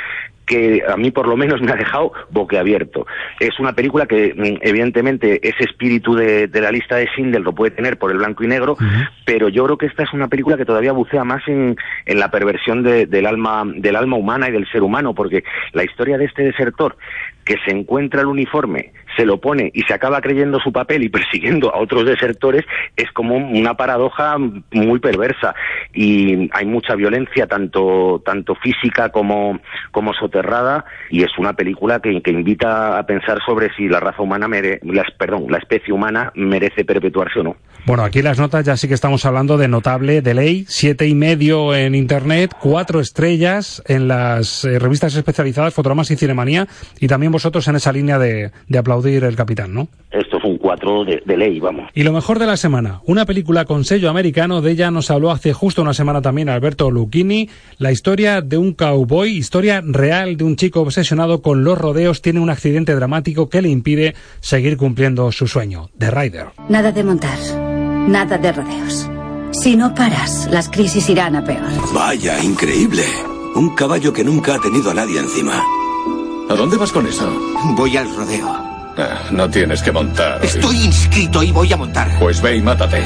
[0.44, 3.06] que a mí por lo menos me ha dejado boquiabierto.
[3.38, 7.70] Es una película que evidentemente ese espíritu de, de la lista de Schindler lo puede
[7.70, 9.08] tener por el blanco y negro, uh -huh.
[9.24, 12.32] pero yo creo que esta es una película que todavía bucea más en, en la
[12.32, 16.24] perversión de, del alma del alma humana y del ser humano, porque la historia de
[16.24, 16.96] este desertor
[17.44, 21.08] que se encuentra el uniforme, se lo pone y se acaba creyendo su papel y
[21.08, 22.64] persiguiendo a otros desertores,
[22.96, 25.54] es como una paradoja muy perversa.
[25.94, 32.20] Y hay mucha violencia, tanto, tanto física como, como soterrada, y es una película que,
[32.22, 36.32] que invita a pensar sobre si la raza humana, mere, las, perdón, la especie humana
[36.34, 37.56] merece perpetuarse o no.
[37.84, 40.32] Bueno, aquí las notas ya sí que estamos hablando de notable de
[40.66, 46.66] siete y medio en internet, cuatro estrellas en las eh, revistas especializadas, Fotogramas y Cinemanía,
[47.00, 49.88] y también vosotros en esa línea de, de aplaudir aplaudir el capitán, ¿no?
[50.10, 51.90] Esto es un 4 de, de, ley, vamos.
[51.94, 55.30] Y lo mejor de la semana, una película con sello americano, de ella nos habló
[55.30, 60.44] hace justo una semana también Alberto Lucchini, la historia de un cowboy, historia real de
[60.44, 65.32] un chico obsesionado con los rodeos, tiene un accidente dramático que le impide seguir cumpliendo
[65.32, 66.46] su sueño, The Rider.
[66.68, 67.38] Nada de montar,
[68.06, 69.08] nada de rodeos.
[69.52, 71.62] Si no paras, las crisis irán a peor.
[71.94, 73.02] Vaya, increíble.
[73.54, 75.62] Un caballo que nunca ha tenido a nadie encima.
[76.48, 77.30] ¿A dónde vas con eso?
[77.76, 78.71] Voy al rodeo.
[78.96, 80.44] Ah, no tienes que montar.
[80.44, 82.10] Estoy inscrito y voy a montar.
[82.18, 83.02] Pues ve y mátate.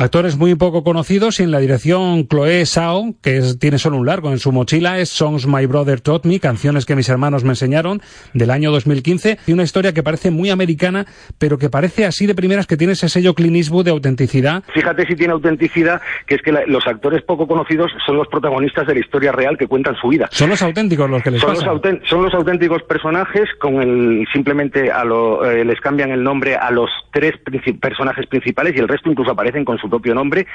[0.00, 4.06] Actores muy poco conocidos y en la dirección Chloé Sao, que es, tiene solo un
[4.06, 7.50] largo en su mochila, es Songs My Brother Taught Me, canciones que mis hermanos me
[7.50, 8.00] enseñaron,
[8.32, 11.04] del año 2015, y una historia que parece muy americana,
[11.36, 14.64] pero que parece así de primeras que tiene ese sello Clint Eastwood de autenticidad.
[14.72, 18.86] Fíjate si tiene autenticidad, que es que la, los actores poco conocidos son los protagonistas
[18.86, 20.30] de la historia real que cuentan su vida.
[20.30, 21.66] Son los auténticos los que les son pasa.
[21.66, 26.56] Los son los auténticos personajes con el simplemente a lo, eh, les cambian el nombre
[26.56, 30.46] a los tres princip personajes principales y el resto incluso aparecen con su propio nombre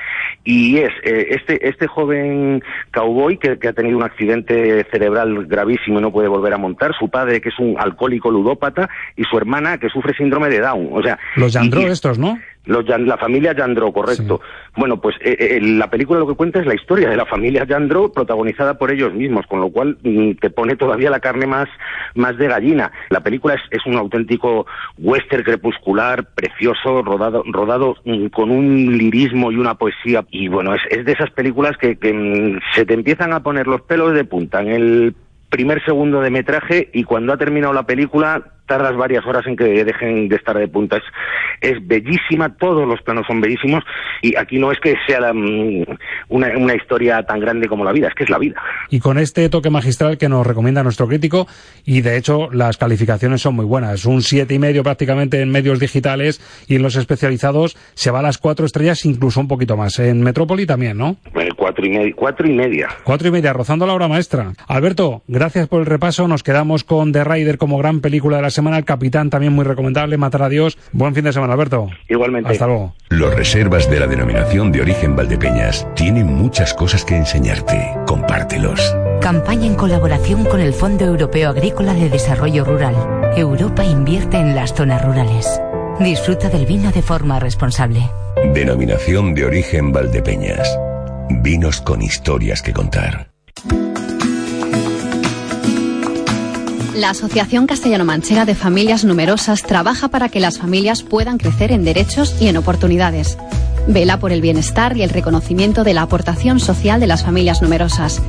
[0.44, 6.00] y es eh, este este joven cowboy que, que, ha tenido un accidente cerebral gravísimo
[6.00, 9.38] y no puede volver a montar, su padre que es un alcohólico ludópata y su
[9.38, 12.40] hermana que sufre síndrome de Down, o sea, los Jandro estos, ¿no?
[12.66, 14.42] Los, la familia Jandro, correcto.
[14.42, 14.72] Sí.
[14.78, 17.66] Bueno, pues eh, eh, la película lo que cuenta es la historia de la familia
[17.68, 21.68] Jandro protagonizada por ellos mismos, con lo cual mm, te pone todavía la carne más,
[22.16, 22.92] más de gallina.
[23.10, 24.66] La película es, es un auténtico
[24.98, 30.26] western crepuscular, precioso, rodado, rodado mm, con un lirismo y una poesía.
[30.32, 33.68] Y bueno, es, es de esas películas que, que mm, se te empiezan a poner
[33.68, 35.16] los pelos de punta en el
[35.50, 39.84] primer segundo de metraje y cuando ha terminado la película tardas varias horas en que
[39.84, 40.98] dejen de estar de punta.
[40.98, 41.04] Es,
[41.62, 43.84] es bellísima, todos los planos son bellísimos
[44.22, 48.08] y aquí no es que sea la, una, una, historia tan grande como la vida,
[48.08, 48.62] es que es la vida.
[48.90, 51.48] Y con este toque magistral que nos recomienda nuestro crítico
[51.86, 55.80] y de hecho las calificaciones son muy buenas, un siete y medio prácticamente en medios
[55.80, 60.00] digitales y en los especializados se va a las cuatro estrellas, incluso un poquito más.
[60.00, 61.18] En Metrópoli también, ¿no?
[61.34, 62.90] Bueno, cuatro y media, cuatro y media.
[63.04, 64.54] Cuatro y media, rozando la obra maestra.
[64.68, 66.28] Alberto, gracias por el repaso.
[66.28, 68.78] Nos quedamos con The Rider como gran película de la semana.
[68.78, 70.18] El Capitán también muy recomendable.
[70.18, 70.78] Matar a Dios.
[70.92, 71.90] Buen fin de semana, Alberto.
[72.10, 72.52] Igualmente.
[72.52, 72.96] Hasta luego.
[73.10, 77.94] Los reservas de la denominación de origen Valdepeñas tienen muchas cosas que enseñarte.
[78.08, 78.96] Compártelos.
[79.22, 82.96] Campaña en colaboración con el Fondo Europeo Agrícola de Desarrollo Rural.
[83.38, 85.62] Europa invierte en las zonas rurales.
[86.00, 88.10] Disfruta del vino de forma responsable.
[88.54, 90.68] Denominación de origen Valdepeñas.
[91.42, 93.35] Vinos con historias que contar.
[96.96, 102.38] La Asociación Castellano-Manchega de Familias Numerosas trabaja para que las familias puedan crecer en derechos
[102.40, 103.38] y en oportunidades.
[103.86, 108.22] Vela por el bienestar y el reconocimiento de la aportación social de las familias numerosas.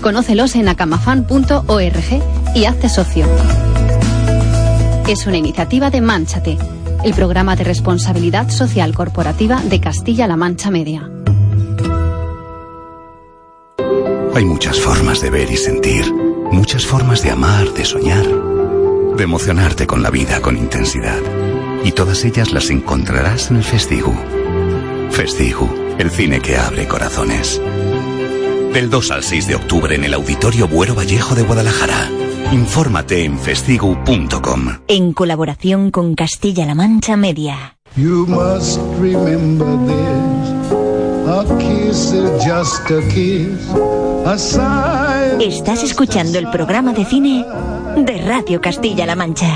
[0.00, 2.22] Conócelos en acamafan.org
[2.54, 3.26] y hazte socio.
[5.08, 6.56] Es una iniciativa de Manchate,
[7.02, 11.10] el programa de responsabilidad social corporativa de Castilla-La Mancha Media.
[14.34, 16.04] Hay muchas formas de ver y sentir,
[16.54, 21.20] muchas formas de amar, de soñar, de emocionarte con la vida con intensidad.
[21.84, 24.14] Y todas ellas las encontrarás en el Festigu.
[25.10, 27.60] Festigu, el cine que abre corazones.
[28.72, 32.08] Del 2 al 6 de octubre en el Auditorio Buero Vallejo de Guadalajara.
[32.52, 34.78] Infórmate en festigu.com.
[34.88, 37.76] En colaboración con Castilla-La Mancha Media.
[37.96, 40.72] You must remember this.
[41.28, 43.68] A kiss is just a kiss.
[44.26, 47.44] A sigh Estás escuchando el programa de cine
[47.96, 49.52] de Radio Castilla-La Mancha.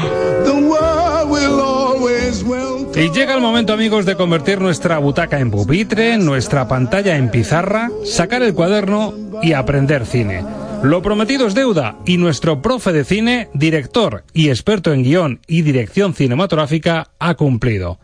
[2.95, 7.91] Y llega el momento, amigos, de convertir nuestra butaca en pupitre, nuestra pantalla en pizarra,
[8.05, 10.45] sacar el cuaderno y aprender cine.
[10.83, 15.63] Lo prometido es deuda y nuestro profe de cine, director y experto en guion y
[15.63, 17.99] dirección cinematográfica ha cumplido.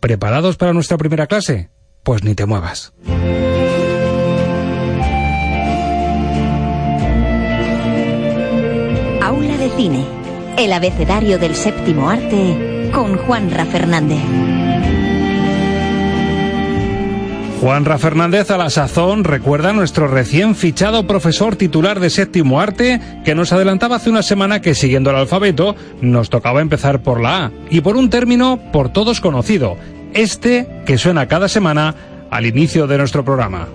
[0.00, 1.70] ¿Preparados para nuestra primera clase?
[2.02, 2.92] Pues ni te muevas.
[10.56, 14.18] El abecedario del séptimo arte con Juanra Fernández.
[17.60, 23.00] Juanra Fernández a la sazón recuerda a nuestro recién fichado profesor titular de séptimo arte
[23.24, 27.44] que nos adelantaba hace una semana que siguiendo el alfabeto nos tocaba empezar por la
[27.44, 29.76] A y por un término por todos conocido,
[30.12, 31.94] este que suena cada semana
[32.32, 33.68] al inicio de nuestro programa.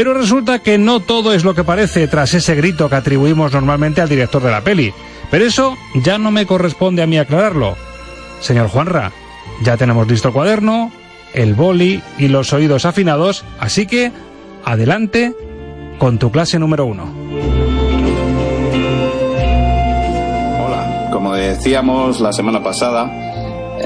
[0.00, 4.00] Pero resulta que no todo es lo que parece tras ese grito que atribuimos normalmente
[4.00, 4.94] al director de la peli.
[5.30, 7.76] Pero eso ya no me corresponde a mí aclararlo.
[8.40, 9.12] Señor Juanra,
[9.62, 10.90] ya tenemos listo el cuaderno,
[11.34, 14.10] el boli y los oídos afinados, así que
[14.64, 15.34] adelante
[15.98, 17.12] con tu clase número uno.
[20.64, 23.29] Hola, como decíamos la semana pasada,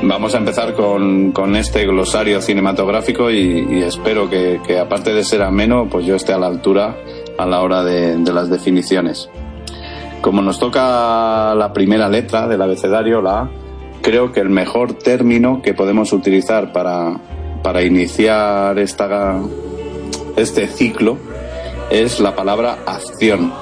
[0.03, 5.89] vamos a empezar con, con este glosario cinematográfico y, espero que, aparte de ser ameno,
[5.91, 6.97] pues yo esté a la altura
[7.39, 9.29] a la hora de, de las definiciones.
[10.21, 13.51] Como nos toca la primera letra del abecedario, la A,
[14.01, 17.19] creo que el mejor término que podemos utilizar para,
[17.63, 19.41] para iniciar esta,
[20.37, 21.19] este ciclo
[21.91, 23.53] es la palabra acción.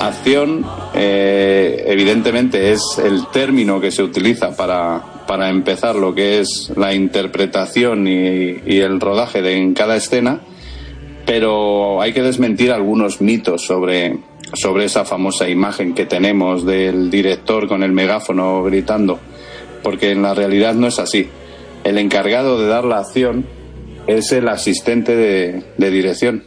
[0.00, 0.64] Acción,
[0.94, 6.94] eh, evidentemente, es el término que se utiliza para, para empezar lo que es la
[6.94, 10.40] interpretación y, el rodaje de, en cada escena,
[11.26, 14.16] pero hay que desmentir algunos mitos sobre,
[14.54, 19.20] sobre esa famosa imagen que tenemos del director con el megáfono gritando,
[19.82, 21.28] porque en la realidad no es así.
[21.84, 23.44] El encargado de dar la acción
[24.06, 26.44] es el asistente de, de dirección.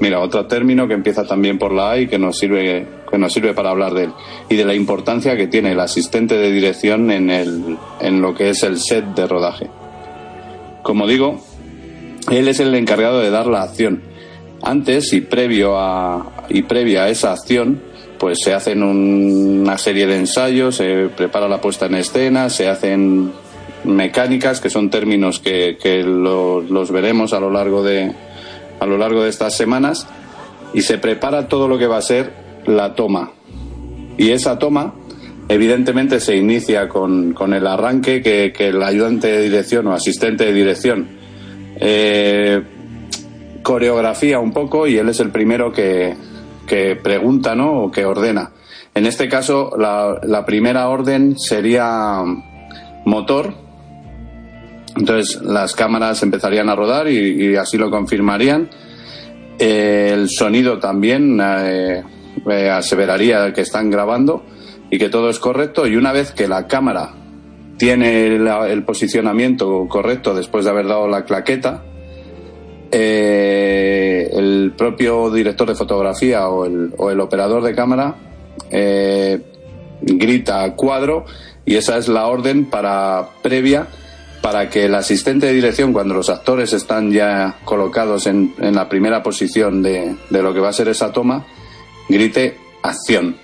[0.00, 3.32] Mira, otro término que empieza también por la A y que nos sirve, que nos
[3.32, 4.12] sirve para hablar de él.
[4.48, 8.50] Y de la importancia que tiene el asistente de dirección en, el, en lo que
[8.50, 9.68] es el set de rodaje.
[10.82, 11.40] Como digo,
[12.30, 14.02] él es el encargado de dar la acción.
[14.62, 17.80] Antes y previo a, y previa a esa acción,
[18.18, 23.32] pues se hacen una serie de ensayos, se prepara la puesta en escena, se hacen
[23.84, 28.12] mecánicas, que son términos que, que lo, los veremos a lo largo de,
[28.80, 30.06] a lo largo de estas semanas
[30.74, 33.32] y se prepara todo lo que va a ser la toma.
[34.16, 34.94] Y esa toma,
[35.48, 40.44] evidentemente, se inicia con, con el arranque que, que, el ayudante de dirección o asistente
[40.44, 41.18] de dirección
[41.80, 42.62] eh,
[43.62, 46.14] coreografía un poco y él es el primero que,
[46.66, 47.82] que pregunta ¿no?
[47.82, 48.52] o que ordena.
[48.94, 52.24] En este caso, la, la primera orden sería
[53.04, 53.54] motor,
[54.96, 58.70] entonces las cámaras empezarían a rodar y, así lo confirmarían.
[59.58, 62.02] Eh, el sonido también eh,
[62.50, 64.44] eh, aseveraría que están grabando
[64.90, 65.86] y que todo es correcto.
[65.86, 67.14] Y una vez que la cámara
[67.76, 71.84] tiene el posicionamiento correcto después de haber dado la claqueta,
[72.90, 78.16] eh, el propio director de fotografía o el, operador de cámara
[80.00, 81.24] grita cuadro
[81.64, 83.88] y esa es la orden para previa
[84.40, 89.22] para que el asistente de dirección, cuando los actores están ya colocados en, la primera
[89.22, 91.44] posición de, lo que va a ser esa toma,
[92.08, 93.36] grite acción.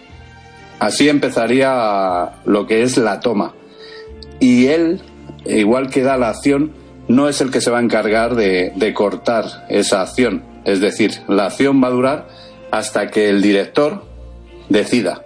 [0.79, 3.55] Así empezaría lo que es la toma.
[4.41, 5.01] Y él,
[5.47, 6.73] igual que da la acción,
[7.09, 10.45] no es el que se va a encargar de, de cortar esa acción.
[10.65, 12.29] Es decir, la acción va a durar
[12.71, 14.05] hasta que el director
[14.69, 15.25] decida.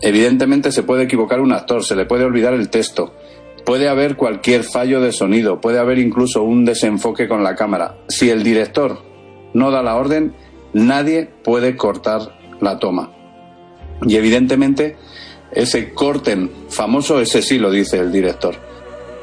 [0.00, 3.12] Evidentemente se puede equivocar un actor, se le puede olvidar el texto,
[3.64, 7.94] Puede haber cualquier fallo de sonido, puede haber incluso un desenfoque con la cámara.
[8.08, 8.98] Si el director
[9.54, 10.34] no da la orden,
[10.72, 13.10] nadie puede cortar la toma.
[14.02, 14.96] Y evidentemente
[15.52, 18.54] ese corten famoso, ese sí lo dice el director.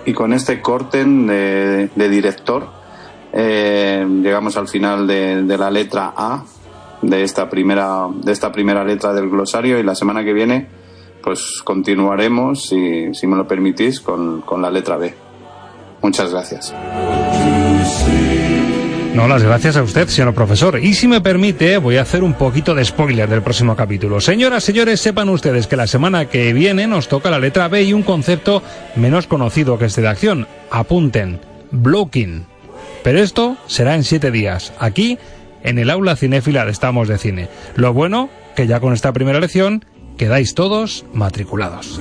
[0.06, 2.70] Y con este corten de, director
[3.34, 6.44] eh, llegamos al final de, de, la letra A
[7.02, 10.68] de esta primera de esta primera letra del glosario y la semana que viene
[11.22, 15.14] pues continuaremos, si, si me lo permitís, con, con la letra B.
[16.02, 16.74] Muchas gracias.
[19.14, 20.80] No, las gracias a usted, señor profesor.
[20.82, 24.22] Y si me permite, voy a hacer un poquito de spoiler del próximo capítulo.
[24.22, 27.94] Señoras, señores, sepan ustedes que la semana que viene nos toca la letra B y
[27.94, 28.62] un concepto
[28.96, 30.48] menos conocido que este de acción.
[30.70, 31.42] Apunten,
[31.72, 32.46] blocking.
[33.04, 35.18] Pero esto será en siete días, aquí,
[35.64, 37.50] en el aula cinéfila de Estamos de Cine.
[37.76, 39.86] Lo bueno, que ya con esta primera lección
[40.18, 42.00] quedáis todos matriculados.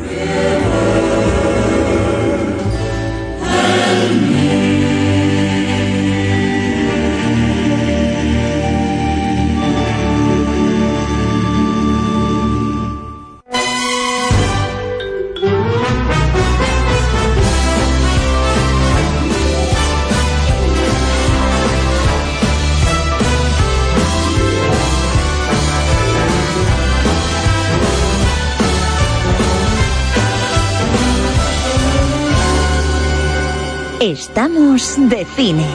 [34.00, 35.66] Estamos de cine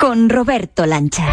[0.00, 1.28] con Roberto Lancha.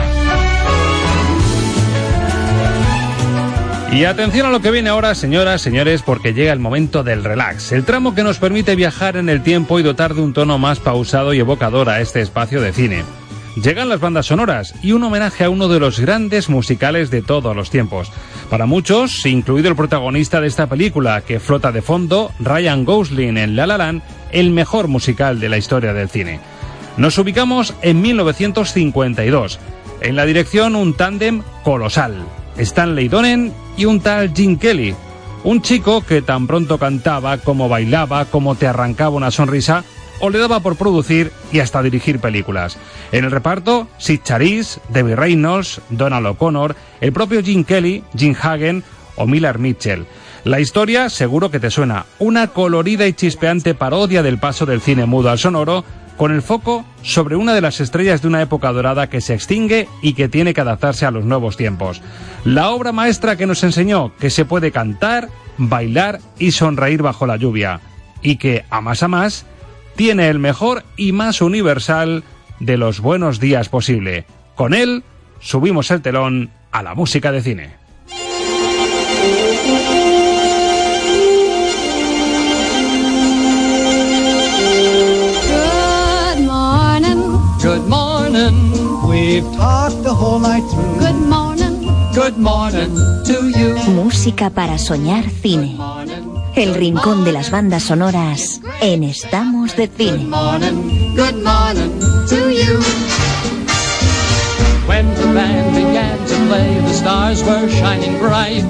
[3.94, 7.72] Y atención a lo que viene ahora, señoras, señores, porque llega el momento del relax,
[7.72, 10.82] el tramo que nos permite viajar en el tiempo y dotar de un tono más
[10.82, 13.06] pausado y evocador a este espacio de cine.
[13.56, 17.56] Llegan las bandas sonoras y un homenaje a uno de los grandes musicales de todos
[17.56, 18.12] los tiempos.
[18.50, 23.56] Para muchos, incluido el protagonista de esta película, que flota de fondo, Ryan Gosling en
[23.56, 26.40] La La Land, el mejor musical de la historia del cine.
[26.98, 29.60] Nos ubicamos en 1952.
[30.02, 32.26] En la dirección un tándem colosal.
[32.58, 34.96] Stanley Donen y un tal Jim Kelly.
[35.44, 39.84] Un chico que tan pronto cantaba como bailaba, como te arrancaba una sonrisa,
[40.20, 42.78] o le daba por producir y hasta dirigir películas.
[43.12, 48.84] En el reparto, Sid Charisse, Debbie Reynolds, Donald O'Connor, el propio Jim Kelly, Jim Hagen
[49.16, 50.06] o Miller Mitchell.
[50.46, 55.06] La historia seguro que te suena, una colorida y chispeante parodia del paso del cine
[55.06, 55.84] mudo al sonoro,
[56.20, 59.88] con el foco sobre una de las estrellas de una época dorada que se extingue
[60.02, 62.02] y que tiene que adaptarse a los nuevos tiempos.
[62.44, 67.38] La obra maestra que nos enseñó que se puede cantar, bailar y sonreír bajo la
[67.38, 67.80] lluvia,
[68.22, 69.46] y que, a más a más,
[70.00, 72.24] tiene el mejor y más universal
[72.62, 74.24] de los buenos días posible.
[74.56, 75.04] Con él,
[75.42, 77.74] subimos el telón a la música de cine.
[86.30, 87.20] Good morning.
[87.62, 88.56] Good morning.
[89.06, 91.00] We've talked the whole night through.
[91.00, 91.92] Good morning.
[92.16, 92.96] Good morning
[93.26, 93.76] to you.
[93.94, 95.76] Música para soñar cine.
[96.60, 100.26] El rincón de las bandas sonoras en Estamos de Cine.
[101.16, 102.82] Good morning to you.
[104.86, 108.70] When the band began to play, the stars were shining bright.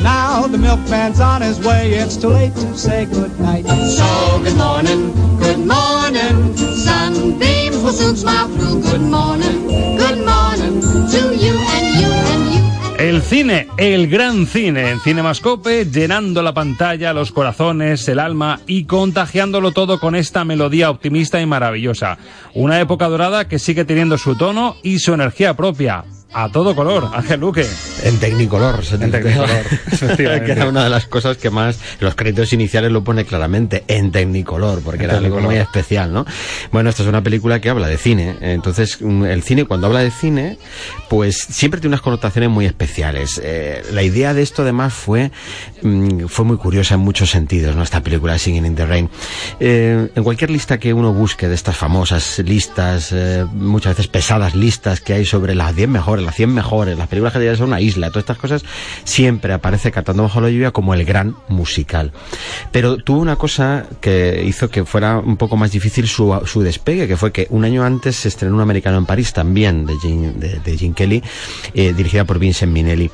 [0.00, 3.66] Now the milkman's on his way, it's too late to say goodnight.
[3.66, 6.56] So good morning, good morning.
[6.56, 8.82] Sunbeams will soon smile through.
[8.82, 9.66] Good morning,
[9.96, 11.57] good morning to you.
[12.98, 18.86] El cine, el gran cine, en Cinemascope, llenando la pantalla, los corazones, el alma y
[18.86, 22.18] contagiándolo todo con esta melodía optimista y maravillosa.
[22.54, 26.06] Una época dorada que sigue teniendo su tono y su energía propia.
[26.32, 27.66] A todo color, Ángel Luque.
[28.02, 28.84] En Technicolor.
[28.84, 30.44] se En efectivamente.
[30.44, 34.12] que era una de las cosas que más, los créditos iniciales lo pone claramente, en
[34.12, 35.50] Technicolor, porque En era algo Technicolor.
[35.50, 36.26] muy especial, ¿no?
[36.70, 40.00] Bueno, esta es una película que habla de cine, entonces mm, el cine cuando habla
[40.00, 40.58] de cine,
[41.08, 43.40] pues siempre tiene unas connotaciones muy especiales.
[43.42, 45.32] Eh, la idea de esto además fue,
[45.82, 47.82] mm, fue muy curiosa en muchos sentidos, ¿no?
[47.82, 49.08] Esta película Singing in the Rain.
[49.60, 54.54] Eh, en cualquier lista que uno busque de estas famosas listas, eh, muchas veces pesadas
[54.54, 57.80] listas que hay sobre las 10 mejores, las 100 mejores, las películas que son una
[57.80, 58.64] isla, todas estas cosas,
[59.04, 62.12] siempre aparece Cantando bajo la lluvia como el gran musical.
[62.72, 67.08] Pero tuvo una cosa que hizo que fuera un poco más difícil su, su despegue,
[67.08, 70.32] que fue que un año antes se estrenó un americano en París también, de Gene,
[70.32, 71.22] de, de Kelly,
[71.74, 73.10] eh, dirigida por Vincent Minnelli.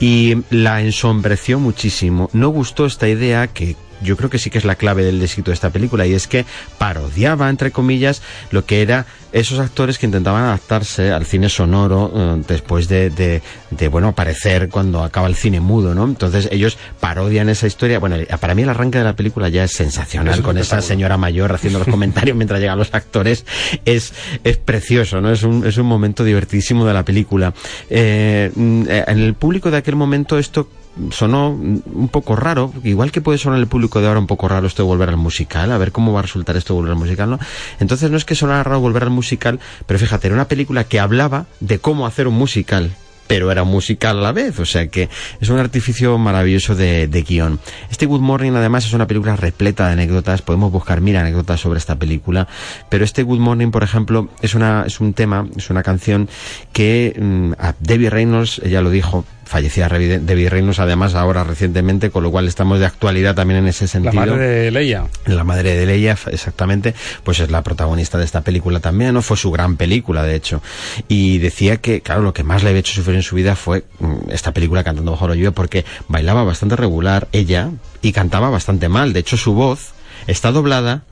[0.00, 2.30] Y la ensombreció muchísimo.
[2.32, 5.50] No gustó esta idea que yo creo que sí que es la clave del éxito
[5.50, 6.44] de esta película y es que
[6.78, 12.42] parodiaba, entre comillas, lo que era esos actores que intentaban adaptarse al cine sonoro eh,
[12.48, 16.04] después de, de, de, bueno, aparecer cuando acaba el cine mudo, ¿no?
[16.04, 17.98] Entonces ellos parodian esa historia.
[17.98, 21.16] Bueno, para mí el arranque de la película ya es sensacional Es con esa señora
[21.18, 23.44] mayor haciendo los comentarios mientras llegan los actores.
[23.84, 25.30] Es, es precioso, ¿no?
[25.30, 27.52] Es un, es un momento divertísimo de la película.
[27.90, 30.68] Eh, mm, eh, en el público de aquel momento esto
[31.10, 34.66] sonó un poco raro, igual que puede sonar el público de ahora un poco raro
[34.66, 36.98] esto de volver al musical, a ver cómo va a resultar esto de volver al
[36.98, 37.38] musical, ¿no?
[37.80, 41.00] Entonces no es que sonara raro volver al musical, pero fíjate, era una película que
[41.00, 42.92] hablaba de cómo hacer un musical
[43.28, 45.08] pero era musical a la vez, o sea que
[45.40, 47.60] es un artificio maravilloso de, de guion.
[47.90, 51.78] Este Good Morning además es una película repleta de anécdotas, podemos buscar mil anécdotas sobre
[51.78, 52.48] esta película,
[52.88, 56.28] pero este Good Morning, por ejemplo, es, una, es un tema, es una canción
[56.72, 62.22] que mm, a Debbie Reynolds, ella lo dijo, fallecía Debbie Reynolds además ahora recientemente, con
[62.22, 64.14] lo cual estamos de actualidad también en ese La sentido.
[64.14, 65.06] madre de Leia.
[65.26, 69.22] La madre de Leia, exactamente, pues es la protagonista de esta película también, ¿no?
[69.22, 70.62] Fue su gran película, de hecho.
[71.08, 73.84] Y decía que, claro, lo que más le había hecho sufrir en su vida fue
[74.00, 77.70] mm, esta película Cantando bajo la lluvia, porque bailaba bastante regular ella
[78.02, 79.12] y cantaba bastante mal.
[79.12, 79.92] De hecho, su voz
[80.26, 81.02] está doblada,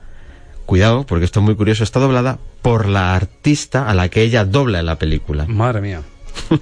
[0.65, 4.43] cuidado, porque esto es muy curioso, está doblada por la artista a la que ella
[4.45, 5.45] dobla en la película.
[5.47, 6.01] Madre mía.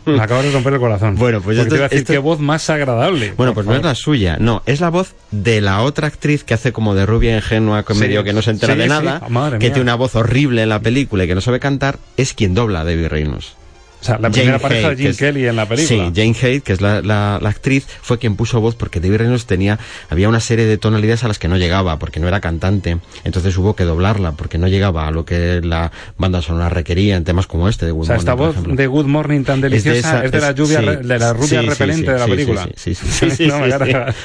[0.05, 1.15] Me acabas de romper el corazón.
[1.19, 3.33] Bueno, pues esto- te iba a decir esto- qué voz más agradable.
[3.35, 6.53] Bueno, pues no es la suya, no, es la voz de la otra actriz que
[6.53, 8.89] hace como de rubia ingenua, que Sí, medio que no se entera sí, de sí.
[8.89, 9.59] nada, que mía.
[9.59, 12.81] tiene una voz horrible en la película y que no sabe cantar, es quien dobla
[12.81, 13.55] a Debbie Reynolds.
[14.01, 16.05] O sea, la primera pareja de Jim Kelly en la película.
[16.05, 19.17] Sí, Jane Haidt, que es la, la- la actriz, fue quien puso voz porque Debbie
[19.17, 19.79] Reynolds tenía,
[20.09, 22.97] había una serie de tonalidades a las que no llegaba porque no era cantante.
[23.23, 27.23] Entonces hubo que doblarla porque no llegaba a lo que la banda sonora requería en
[27.23, 30.23] temas como este de Good O sea, Morning, esta voz de Good Morning tan deliciosa
[30.23, 32.25] es de, esa- la lluvia, sí, re- de la rubia sí, repelente sí, de la
[32.27, 32.69] película.
[32.75, 34.15] sí, sí, No, me, acabas,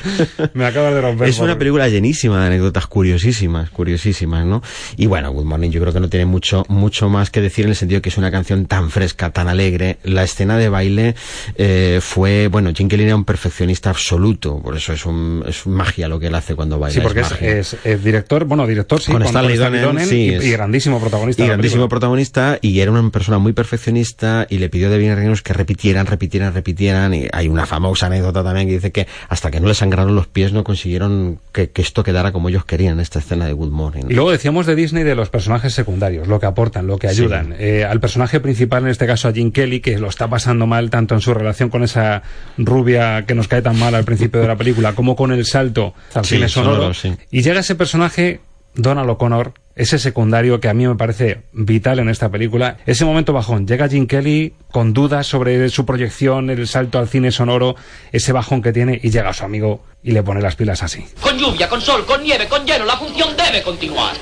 [0.54, 1.28] me acabas de romper.
[1.28, 4.62] Es una película llenísima de anécdotas curiosísimas, curiosísimas, ¿no?
[4.96, 7.70] Y bueno, Good Morning yo creo que no tiene mucho, mucho más que decir en
[7.70, 9.98] el sentido que es una canción tan fresca, tan alegre, alegre.
[10.04, 11.14] La escena de baile
[11.56, 16.08] eh, fue, bueno, Jim Kelly era un perfeccionista absoluto, por eso es, un, es magia
[16.08, 16.94] lo que él hace cuando baila.
[16.94, 21.42] Sí, porque es, es, director, bueno, director, sí, con, Stanley Donen, sí, y, grandísimo protagonista.
[21.42, 25.42] Y grandísimo protagonista, y era una persona muy perfeccionista, y le pidió de bien reinos
[25.42, 29.60] que repitieran, repitieran, repitieran, y hay una famosa anécdota también que dice que hasta que
[29.60, 33.18] no le sangraron los pies no consiguieron que, que esto quedara como ellos querían, esta
[33.18, 34.04] escena de Good Morning.
[34.08, 37.54] Y luego decíamos de Disney de los personajes secundarios, lo que aportan, lo que ayudan.
[37.58, 40.90] Eh, al personaje principal, en este caso a Jim Kelly, que lo está pasando mal
[40.90, 42.22] tanto en su relación con esa
[42.58, 45.94] rubia que nos cae tan mal al principio de la película, como con el salto
[46.14, 46.92] al cine sonoro.
[47.30, 48.40] y llega ese personaje,
[48.74, 52.76] Donald O'Connor, ese secundario que a mí me parece vital en esta película.
[52.86, 53.66] Ese momento bajón.
[53.66, 57.76] Llega Jim Kelly con dudas sobre su proyección, el salto al cine sonoro,
[58.12, 61.04] ese bajón que tiene, y llega su amigo y le pone las pilas así.
[61.20, 64.14] Con lluvia, con sol, con nieve, con hielo, la función debe continuar.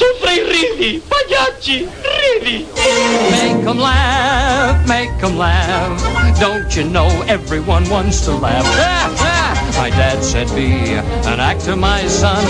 [0.00, 2.66] Y ridi, payachi, ridi.
[3.30, 6.40] Make them laugh, make them laugh.
[6.40, 8.64] Don't you know everyone wants to laugh?
[9.76, 10.94] My dad said be
[11.30, 12.44] an actor, my son.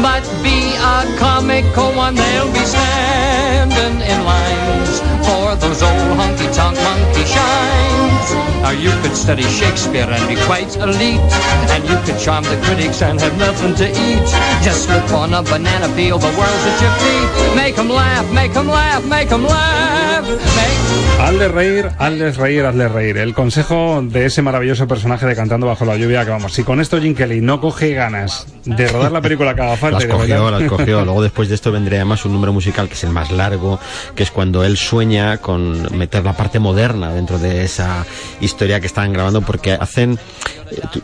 [0.00, 7.24] But be a comical one, they'll be standing in lines for those old honky-tonk monkey
[7.24, 7.89] shines.
[8.70, 11.32] Now you could study Shakespeare and be quite elite,
[11.74, 14.28] and you could charm the critics and have nothing to eat.
[14.62, 17.56] Just slip on a banana peel, the world's at your feet.
[17.56, 20.19] Make 'em laugh, make 'em laugh, make 'em laugh.
[21.20, 23.18] Hazle reír, hazles reír, hazle reír.
[23.18, 26.80] El consejo de ese maravilloso personaje de Cantando bajo la lluvia, que vamos, si con
[26.80, 29.98] esto Jim Kelly no coge ganas de rodar la película que haga falta...
[30.00, 31.04] las cogió, las cogió.
[31.04, 33.78] Luego después de esto vendría además un número musical que es el más largo,
[34.14, 38.04] que es cuando él sueña con meter la parte moderna dentro de esa
[38.40, 40.18] historia que estaban grabando, porque hacen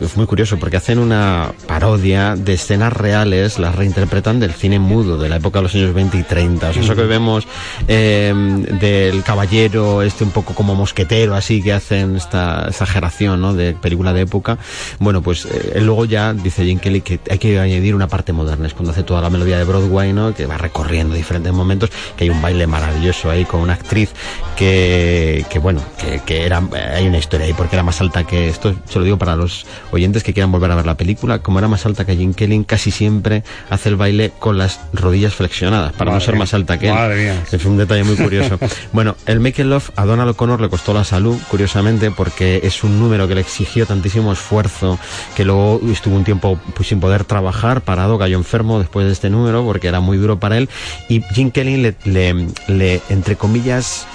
[0.01, 5.17] es muy curioso porque hacen una parodia de escenas reales, las reinterpretan del cine mudo
[5.17, 6.69] de la época de los años 20 y 30.
[6.69, 7.47] O sea, eso que vemos
[7.87, 8.33] eh,
[8.79, 13.53] del caballero, este un poco como mosquetero, así que hacen esta exageración ¿no?
[13.53, 14.57] de película de época.
[14.99, 18.67] Bueno, pues eh, luego ya dice Jim Kelly que hay que añadir una parte moderna.
[18.67, 20.33] Es cuando hace toda la melodía de Broadway, ¿no?
[20.33, 24.11] que va recorriendo diferentes momentos, que hay un baile maravilloso ahí con una actriz
[24.55, 26.61] que, que bueno, que, que era,
[26.93, 29.65] hay una historia ahí porque era más alta que esto, se lo digo para los
[29.91, 32.63] oyentes que quieran volver a ver la película, como era más alta que Jim Kelly,
[32.65, 36.89] casi siempre hace el baile con las rodillas flexionadas, para no ser más alta que
[36.89, 37.39] él.
[37.51, 38.59] Es un detalle muy curioso.
[38.97, 42.99] bueno, el Make Love a Donald O'Connor le costó la salud, curiosamente, porque es un
[42.99, 44.97] número que le exigió tantísimo esfuerzo,
[45.35, 49.29] que luego estuvo un tiempo pues, sin poder trabajar, parado, cayó enfermo después de este
[49.29, 50.67] número, porque era muy duro para él,
[51.09, 54.07] y Jim Kelly le, entre comillas,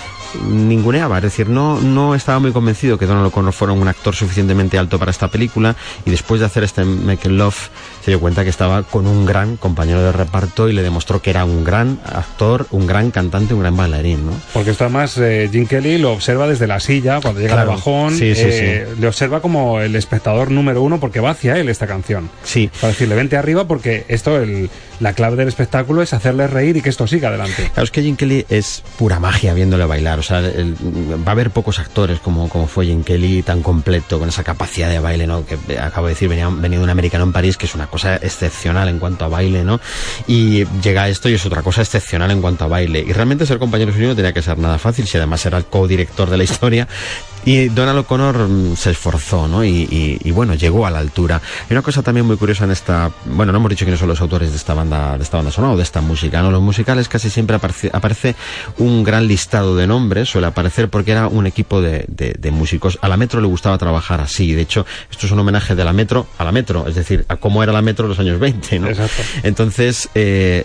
[0.49, 4.79] ninguneaba, es decir, no, no estaba muy convencido que Donald O'Connor fuera un actor suficientemente
[4.79, 5.77] alto para esta película.
[6.05, 7.71] Y después de hacer este Make Love
[8.05, 11.31] se dio cuenta que estaba con un gran compañero de reparto y le demostró que
[11.31, 14.33] era un gran actor, un gran cantante, un gran bailarín, ¿no?
[14.53, 18.17] Porque está más, eh, Jim Kelly lo observa desde la silla, cuando llega al bajón,
[18.21, 22.29] eh, le observa como el espectador número uno porque va hacia él esta canción.
[22.43, 22.71] Sí.
[22.81, 24.69] Para decirle, vente arriba porque esto, el,
[25.03, 27.71] la clave del espectáculo es hacerle reír y que esto siga adelante.
[27.75, 31.51] Claro, es que Jim Kelly es pura magia viéndole bailar, o sea, va a haber
[31.51, 35.45] pocos actores como, como fue Jim Kelly tan completo, con esa capacidad de baile, ¿no?
[35.45, 38.89] Que acabo de decir, venía, venía un americano en París, que es una cosa excepcional
[38.89, 39.81] en cuanto a baile, ¿no?
[40.29, 43.01] Y llega esto y es otra cosa excepcional en cuanto a baile.
[43.01, 45.65] Y realmente ser compañero suyo no tenía que ser nada fácil, si además era el
[45.65, 46.87] co-director de la historia.
[47.45, 49.65] Y Donald O'Connor mm, se esforzó, ¿no?
[49.65, 51.41] Y, y, bueno, llegó a la altura.
[51.69, 54.21] Y una cosa también muy curiosa en esta, bueno, no hemos dicho quiénes son los
[54.21, 56.51] autores de esta banda, de esta banda sonora o de esta música, ¿no?
[56.51, 58.37] Los musicales casi siempre aparece, aparece
[58.79, 62.99] un gran listado de nombres, suele aparecer porque era un equipo de, de, de, músicos.
[63.03, 64.53] A la Metro le gustaba trabajar así.
[64.53, 67.37] De hecho, esto es un homenaje de la Metro a la Metro, es decir, a
[67.37, 68.89] cómo era la Metro en los años 20, ¿no?
[68.89, 69.23] Exacto.
[69.43, 70.65] Entonces, eh,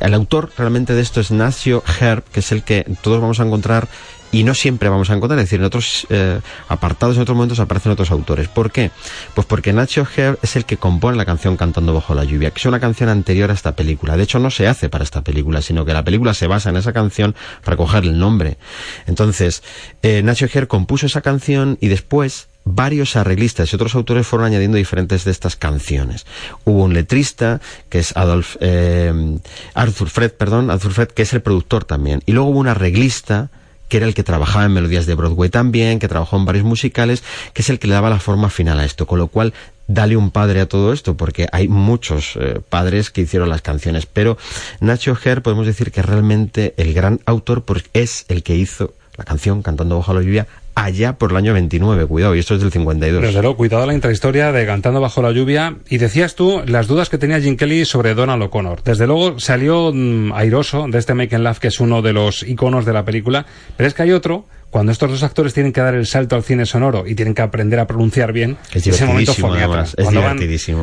[0.00, 3.44] el autor realmente de esto es Nacio Herb, que es el que todos vamos a
[3.44, 3.88] encontrar
[4.32, 7.60] y no siempre vamos a encontrar, es decir, en otros eh, apartados, en otros momentos
[7.60, 8.48] aparecen otros autores.
[8.48, 8.90] ¿Por qué?
[9.34, 12.58] Pues porque Nacho Herb es el que compone la canción Cantando bajo la lluvia, que
[12.58, 14.16] es una canción anterior a esta película.
[14.16, 16.76] De hecho, no se hace para esta película, sino que la película se basa en
[16.76, 18.58] esa canción para coger el nombre.
[19.06, 19.62] Entonces,
[20.02, 24.76] eh, Nacho Herb compuso esa canción y después varios arreglistas y otros autores fueron añadiendo
[24.76, 26.26] diferentes de estas canciones.
[26.64, 29.38] Hubo un letrista, que es Adolf, eh,
[29.74, 32.22] Arthur Fred, perdón, Arthur Fred, que es el productor también.
[32.26, 33.50] Y luego hubo un arreglista,
[33.88, 37.22] que era el que trabajaba en melodías de Broadway también, que trabajó en varios musicales,
[37.52, 39.54] que es el que le daba la forma final a esto, con lo cual
[39.86, 44.06] dale un padre a todo esto, porque hay muchos eh, padres que hicieron las canciones,
[44.06, 44.36] pero
[44.80, 49.24] Nacho Herr podemos decir que realmente el gran autor porque es el que hizo la
[49.24, 50.46] canción Cantando bajo la lluvia
[50.84, 53.22] allá por el año 29, cuidado, y esto es del 52.
[53.22, 55.76] Desde luego, cuidado la intrahistoria de Cantando bajo la lluvia.
[55.88, 58.82] Y decías tú las dudas que tenía Jim Kelly sobre Donald O'Connor.
[58.82, 62.42] Desde luego salió mmm, airoso de este Make and Laugh, que es uno de los
[62.42, 65.80] iconos de la película, pero es que hay otro cuando estos dos actores tienen que
[65.80, 69.06] dar el salto al cine sonoro y tienen que aprender a pronunciar bien, Es ese
[69.06, 69.82] momento foniatra.
[69.82, 70.38] es cuando van,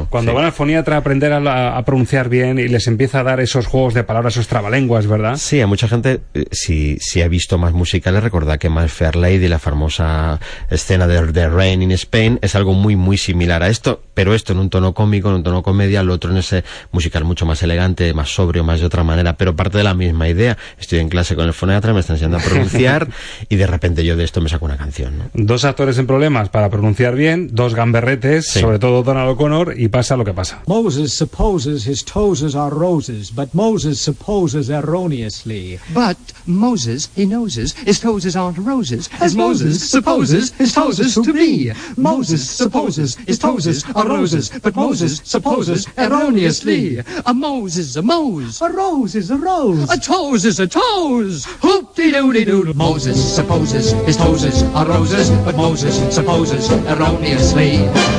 [0.09, 0.35] cuando sí.
[0.35, 3.39] van al foniatra a aprender a, la- a pronunciar bien y les empieza a dar
[3.39, 5.35] esos juegos de palabras, esos trabalenguas, ¿verdad?
[5.37, 9.15] Sí, a mucha gente, eh, si, si ha visto más musicales, recordad que My Fair
[9.15, 13.67] Lady, la famosa escena de The Rain in Spain, es algo muy, muy similar a
[13.69, 16.63] esto, pero esto en un tono cómico, en un tono comedia, lo otro en ese
[16.91, 20.27] musical mucho más elegante, más sobrio, más de otra manera, pero parte de la misma
[20.27, 20.57] idea.
[20.79, 23.07] Estoy en clase con el foniatra, me están enseñando a pronunciar
[23.49, 25.29] y de repente yo de esto me saco una canción, ¿no?
[25.33, 28.59] Dos actores en problemas para pronunciar bien, dos gamberretes, Sí.
[28.59, 30.61] sobre todo Donald O'Connor, y pasa lo que pasa.
[30.67, 35.77] Moses supposes his toes are roses, but Moses supposes erroneously.
[35.93, 41.71] But Moses, he noses, his toes aren't roses, as Moses supposes his toes to be.
[41.97, 46.99] Moses supposes his toes are roses, but Moses supposes erroneously.
[47.25, 48.61] A Mose is a Mose.
[48.61, 49.89] A rose is a rose.
[49.91, 51.45] A toes is a toes.
[51.61, 52.73] Hoop-de-doo-de-doo.
[52.75, 57.77] Moses supposes his toes are roses, but Moses supposes erroneously.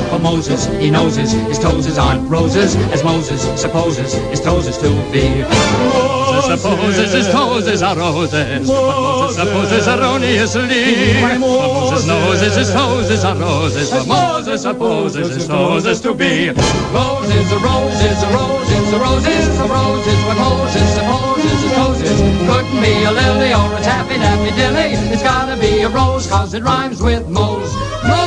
[0.09, 5.43] For Moses, he noses his toes aren't roses, as Moses supposes his toes to be.
[5.43, 11.21] Moses supposes his toes are roses, but Moses supposes erroneously.
[11.21, 16.49] For Moses knows his toes are roses, but Moses supposes his toes to be.
[16.49, 22.01] Roses, a roses, a roses, a roses, a roses, what Moses supposes his toes
[22.47, 24.95] couldn't be a lily or a taffy taffy dilly.
[25.13, 27.73] It's gotta be a rose, cause it rhymes with Mose.
[28.03, 28.26] Moses!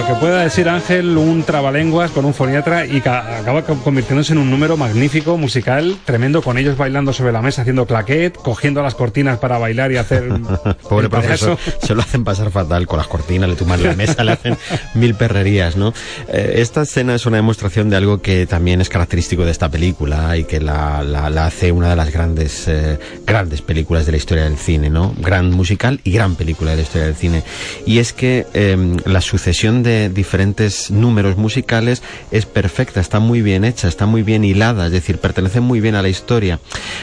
[0.00, 4.32] Lo que pueda decir Ángel, un trabalenguas con un foniatra y ca- acaba co- convirtiéndose
[4.32, 8.82] en un número magnífico, musical, tremendo, con ellos bailando sobre la mesa, haciendo claquet, cogiendo
[8.82, 10.24] las cortinas para bailar y hacer...
[10.88, 14.32] Pobre profesor, se lo hacen pasar fatal con las cortinas, le tuman la mesa, le
[14.32, 14.56] hacen
[14.94, 15.92] mil perrerías, ¿no?
[16.28, 20.34] Eh, esta escena es una demostración de algo que también es característico de esta película
[20.38, 24.16] y que la, la- la hace una de las grandes, eh, grandes películas de la
[24.18, 25.14] historia del cine, ¿no?
[25.18, 27.42] Gran musical y gran película de la historia del cine.
[27.86, 33.64] Y es que eh, la sucesión de diferentes números musicales es perfecta, está muy bien
[33.64, 36.60] hecha, está muy bien hilada, es decir, pertenece muy bien a la historia.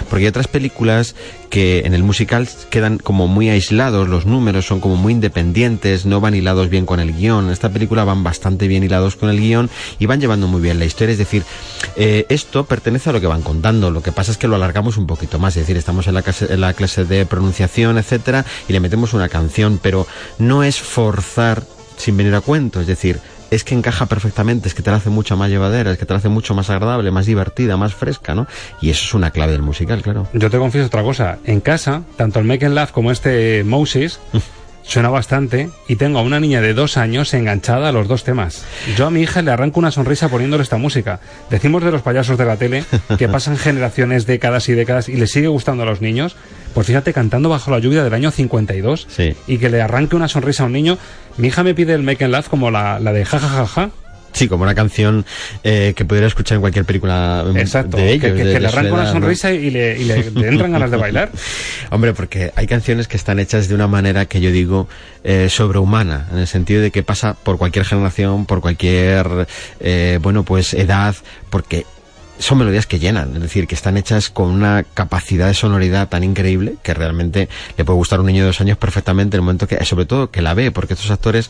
[0.09, 1.15] Porque hay otras películas
[1.49, 6.19] que en el musical quedan como muy aislados, los números son como muy independientes, no
[6.19, 7.45] van hilados bien con el guion.
[7.45, 9.69] En esta película van bastante bien hilados con el guion
[9.99, 11.13] y van llevando muy bien la historia.
[11.13, 11.43] Es decir,
[11.95, 13.91] eh, esto pertenece a lo que van contando.
[13.91, 15.55] Lo que pasa es que lo alargamos un poquito más.
[15.55, 19.13] Es decir, estamos en la clase, en la clase de pronunciación, etcétera, y le metemos
[19.13, 20.07] una canción, pero
[20.39, 21.63] no es forzar
[21.97, 22.79] sin venir a cuento.
[22.79, 23.19] Es decir,
[23.51, 26.13] es que encaja perfectamente, es que te la hace mucho más llevadera, es que te
[26.13, 28.47] la hace mucho más agradable, más divertida, más fresca, ¿no?
[28.81, 30.27] Y eso es una clave del musical, claro.
[30.33, 31.39] Yo te confieso otra cosa.
[31.43, 34.19] En casa, tanto el Make and Laugh como este Moses
[34.87, 38.63] suena bastante y tengo a una niña de dos años enganchada a los dos temas.
[38.95, 41.19] Yo a mi hija le arranco una sonrisa poniéndole esta música.
[41.49, 42.83] Decimos de los payasos de la tele
[43.17, 46.35] que pasan generaciones, décadas y décadas y le sigue gustando a los niños.
[46.73, 49.35] Pues fíjate, cantando bajo la lluvia del año 52 Sí.
[49.47, 50.97] y que le arranque una sonrisa a un niño.
[51.37, 53.65] Mi hija me pide el Make and Laugh como la, la de ja ja ja
[53.65, 53.89] ja.
[54.33, 55.25] Sí, como una canción
[55.63, 58.21] eh, que pudiera escuchar en cualquier película mm, Exacto, de ellos.
[58.25, 60.71] que, que- de- que de le arranca una sonrisa y, le, y le- le entran
[60.71, 61.31] ganas de bailar.
[61.89, 64.87] Hombre, porque hay canciones que están hechas de una manera que yo digo
[65.23, 69.47] eh, sobrehumana, en el sentido de que pasa por cualquier generación, por cualquier,
[69.79, 71.15] eh, bueno, pues edad,
[71.49, 71.85] porque
[72.39, 76.23] son melodías que llenan, es decir, que están hechas con una capacidad de sonoridad tan
[76.23, 79.45] increíble que realmente le puede gustar a un niño de dos años perfectamente en el
[79.45, 81.49] momento que, sobre todo que la ve, porque estos actores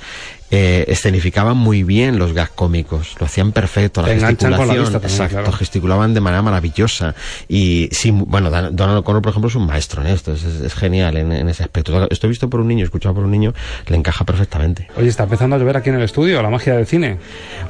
[0.52, 5.04] eh, escenificaban muy bien los gags cómicos, lo hacían perfecto, la Te la gesticulación, también,
[5.04, 5.52] exacto, claro.
[5.52, 7.16] gesticulaban de manera maravillosa
[7.50, 11.32] y sí, bueno, Donald O'Connor, por ejemplo, es un maestro en esto, es, genial en,
[11.32, 12.08] en ese aspecto.
[12.10, 13.54] Esto visto por un niño, escuchado por un niño,
[13.88, 14.88] le encaja perfectamente.
[14.98, 17.18] Oye, está empezando a llover aquí en el estudio, la magia del cine.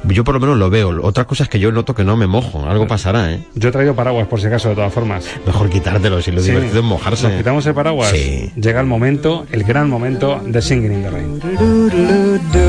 [0.04, 1.02] Yo por lo menos lo veo.
[1.02, 3.40] Otra cosa es que yo noto que no me mojo, algo pasará, ¿eh?
[3.54, 5.24] Yo he traído paraguas por si acaso, de todas formas.
[5.46, 6.50] Mejor quitártelo, si lo Sí.
[6.50, 7.28] divertido es mojarse.
[7.28, 8.10] Nos quitamos el paraguas.
[8.10, 8.52] Sí.
[8.56, 12.67] Llega el momento, el gran momento de Singing in the Rain.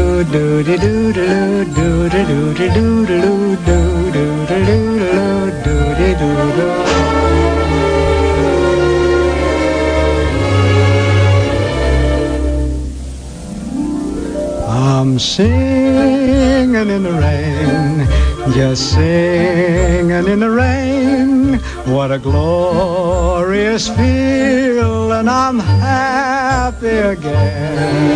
[15.00, 18.08] I'm singing in the rain,
[18.54, 21.60] just singing in the rain.
[21.86, 28.10] What a glorious feeling, I'm happy again.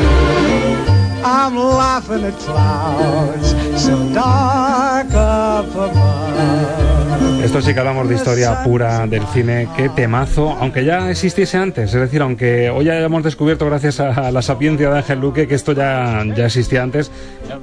[1.25, 7.43] I'm laughing at clouds so dark up above.
[7.43, 11.93] Esto sí que hablamos de historia pura del cine, qué temazo, aunque ya existiese antes,
[11.93, 15.55] es decir, aunque hoy ya hayamos descubierto gracias a la sapiencia de Ángel Luque que
[15.55, 17.11] esto ya, ya existía antes,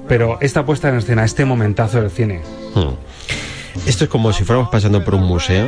[0.07, 2.43] pero esta puesta en escena, este momentazo del cine,
[2.75, 2.95] Hmm.
[3.87, 5.67] Esto es como si fuéramos pasando por un museo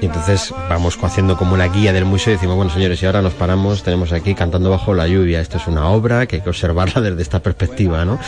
[0.00, 3.22] Y entonces vamos haciendo como la guía del museo y decimos, bueno señores, y ahora
[3.22, 5.40] nos paramos, tenemos aquí cantando bajo la lluvia.
[5.40, 8.18] Esto es una obra que hay que observarla desde esta perspectiva, ¿no?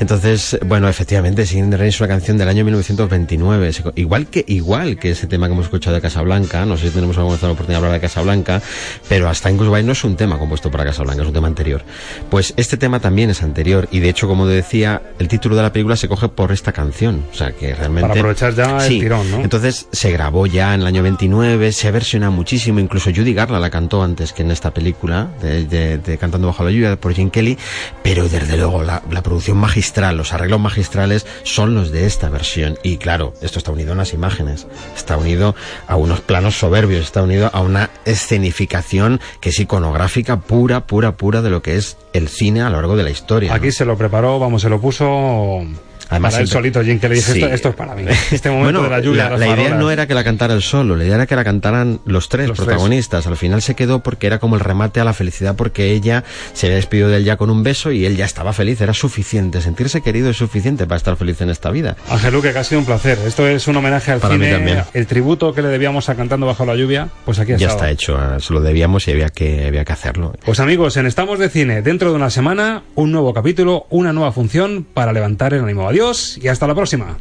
[0.00, 3.70] Entonces, bueno, efectivamente, Singing Rain es una canción del año 1929.
[3.96, 7.18] Igual que, igual que ese tema que hemos escuchado de Casablanca, no sé si tenemos
[7.18, 8.62] alguna oportunidad de hablar de Casablanca,
[9.08, 11.82] pero hasta Incluso no es un tema compuesto para Casablanca, es un tema anterior.
[12.30, 15.72] Pues este tema también es anterior y de hecho, como decía, el título de la
[15.72, 17.24] película se coge por esta canción.
[17.32, 18.08] O sea, que realmente...
[18.08, 19.40] Para aprovechar ya el tirón, ¿no?
[19.40, 23.70] Entonces se grabó ya en el año 29, se versiona muchísimo, incluso Judy Garland la
[23.70, 27.58] cantó antes que en esta película, de, Cantando bajo la lluvia por Jane Kelly,
[28.04, 32.78] pero desde luego la, la producción magistral, los arreglos magistrales son los de esta versión.
[32.84, 35.56] Y claro, esto está unido a unas imágenes, está unido
[35.88, 41.42] a unos planos soberbios, está unido a una escenificación que es iconográfica pura, pura, pura
[41.42, 43.52] de lo que es el cine a lo largo de la historia.
[43.52, 45.66] Aquí se lo preparó, vamos, se lo puso
[46.10, 48.04] Además, para él solito, Jim que le dije, esto, es para mí.
[48.30, 49.30] Este momento de la lluvia.
[49.30, 52.00] La, idea no era que la cantara él solo, la idea era que la cantaran
[52.04, 53.26] los tres protagonistas.
[53.26, 56.66] Al final se quedó porque era como el remate a la felicidad, porque ella se
[56.66, 59.60] había despedido de él ya con un beso y él ya estaba feliz, era suficiente.
[59.60, 61.96] Sentirse querido es suficiente para estar feliz en esta vida.
[62.08, 63.18] Ángel Luque, que ha sido un placer.
[63.26, 64.46] Esto es un homenaje al para cine.
[64.46, 64.82] Mí también.
[64.94, 68.18] El tributo que le debíamos a Cantando Bajo la Lluvia, pues aquí Ya está hecho,
[68.40, 70.32] se lo debíamos y había que, había que hacerlo.
[70.44, 74.32] Pues amigos, en Estamos de Cine, dentro de una semana, un nuevo capítulo, una nueva
[74.32, 75.86] función para levantar el ánimo.
[75.98, 77.18] Adiós y hasta la próxima.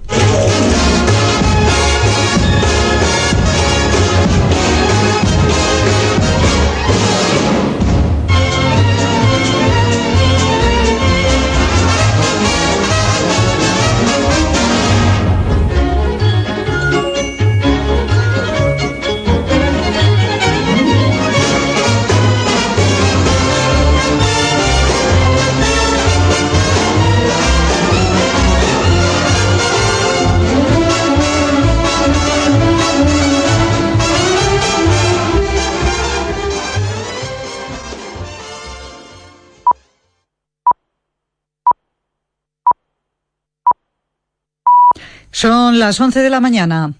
[45.39, 46.93] Son las 11 de la mañana.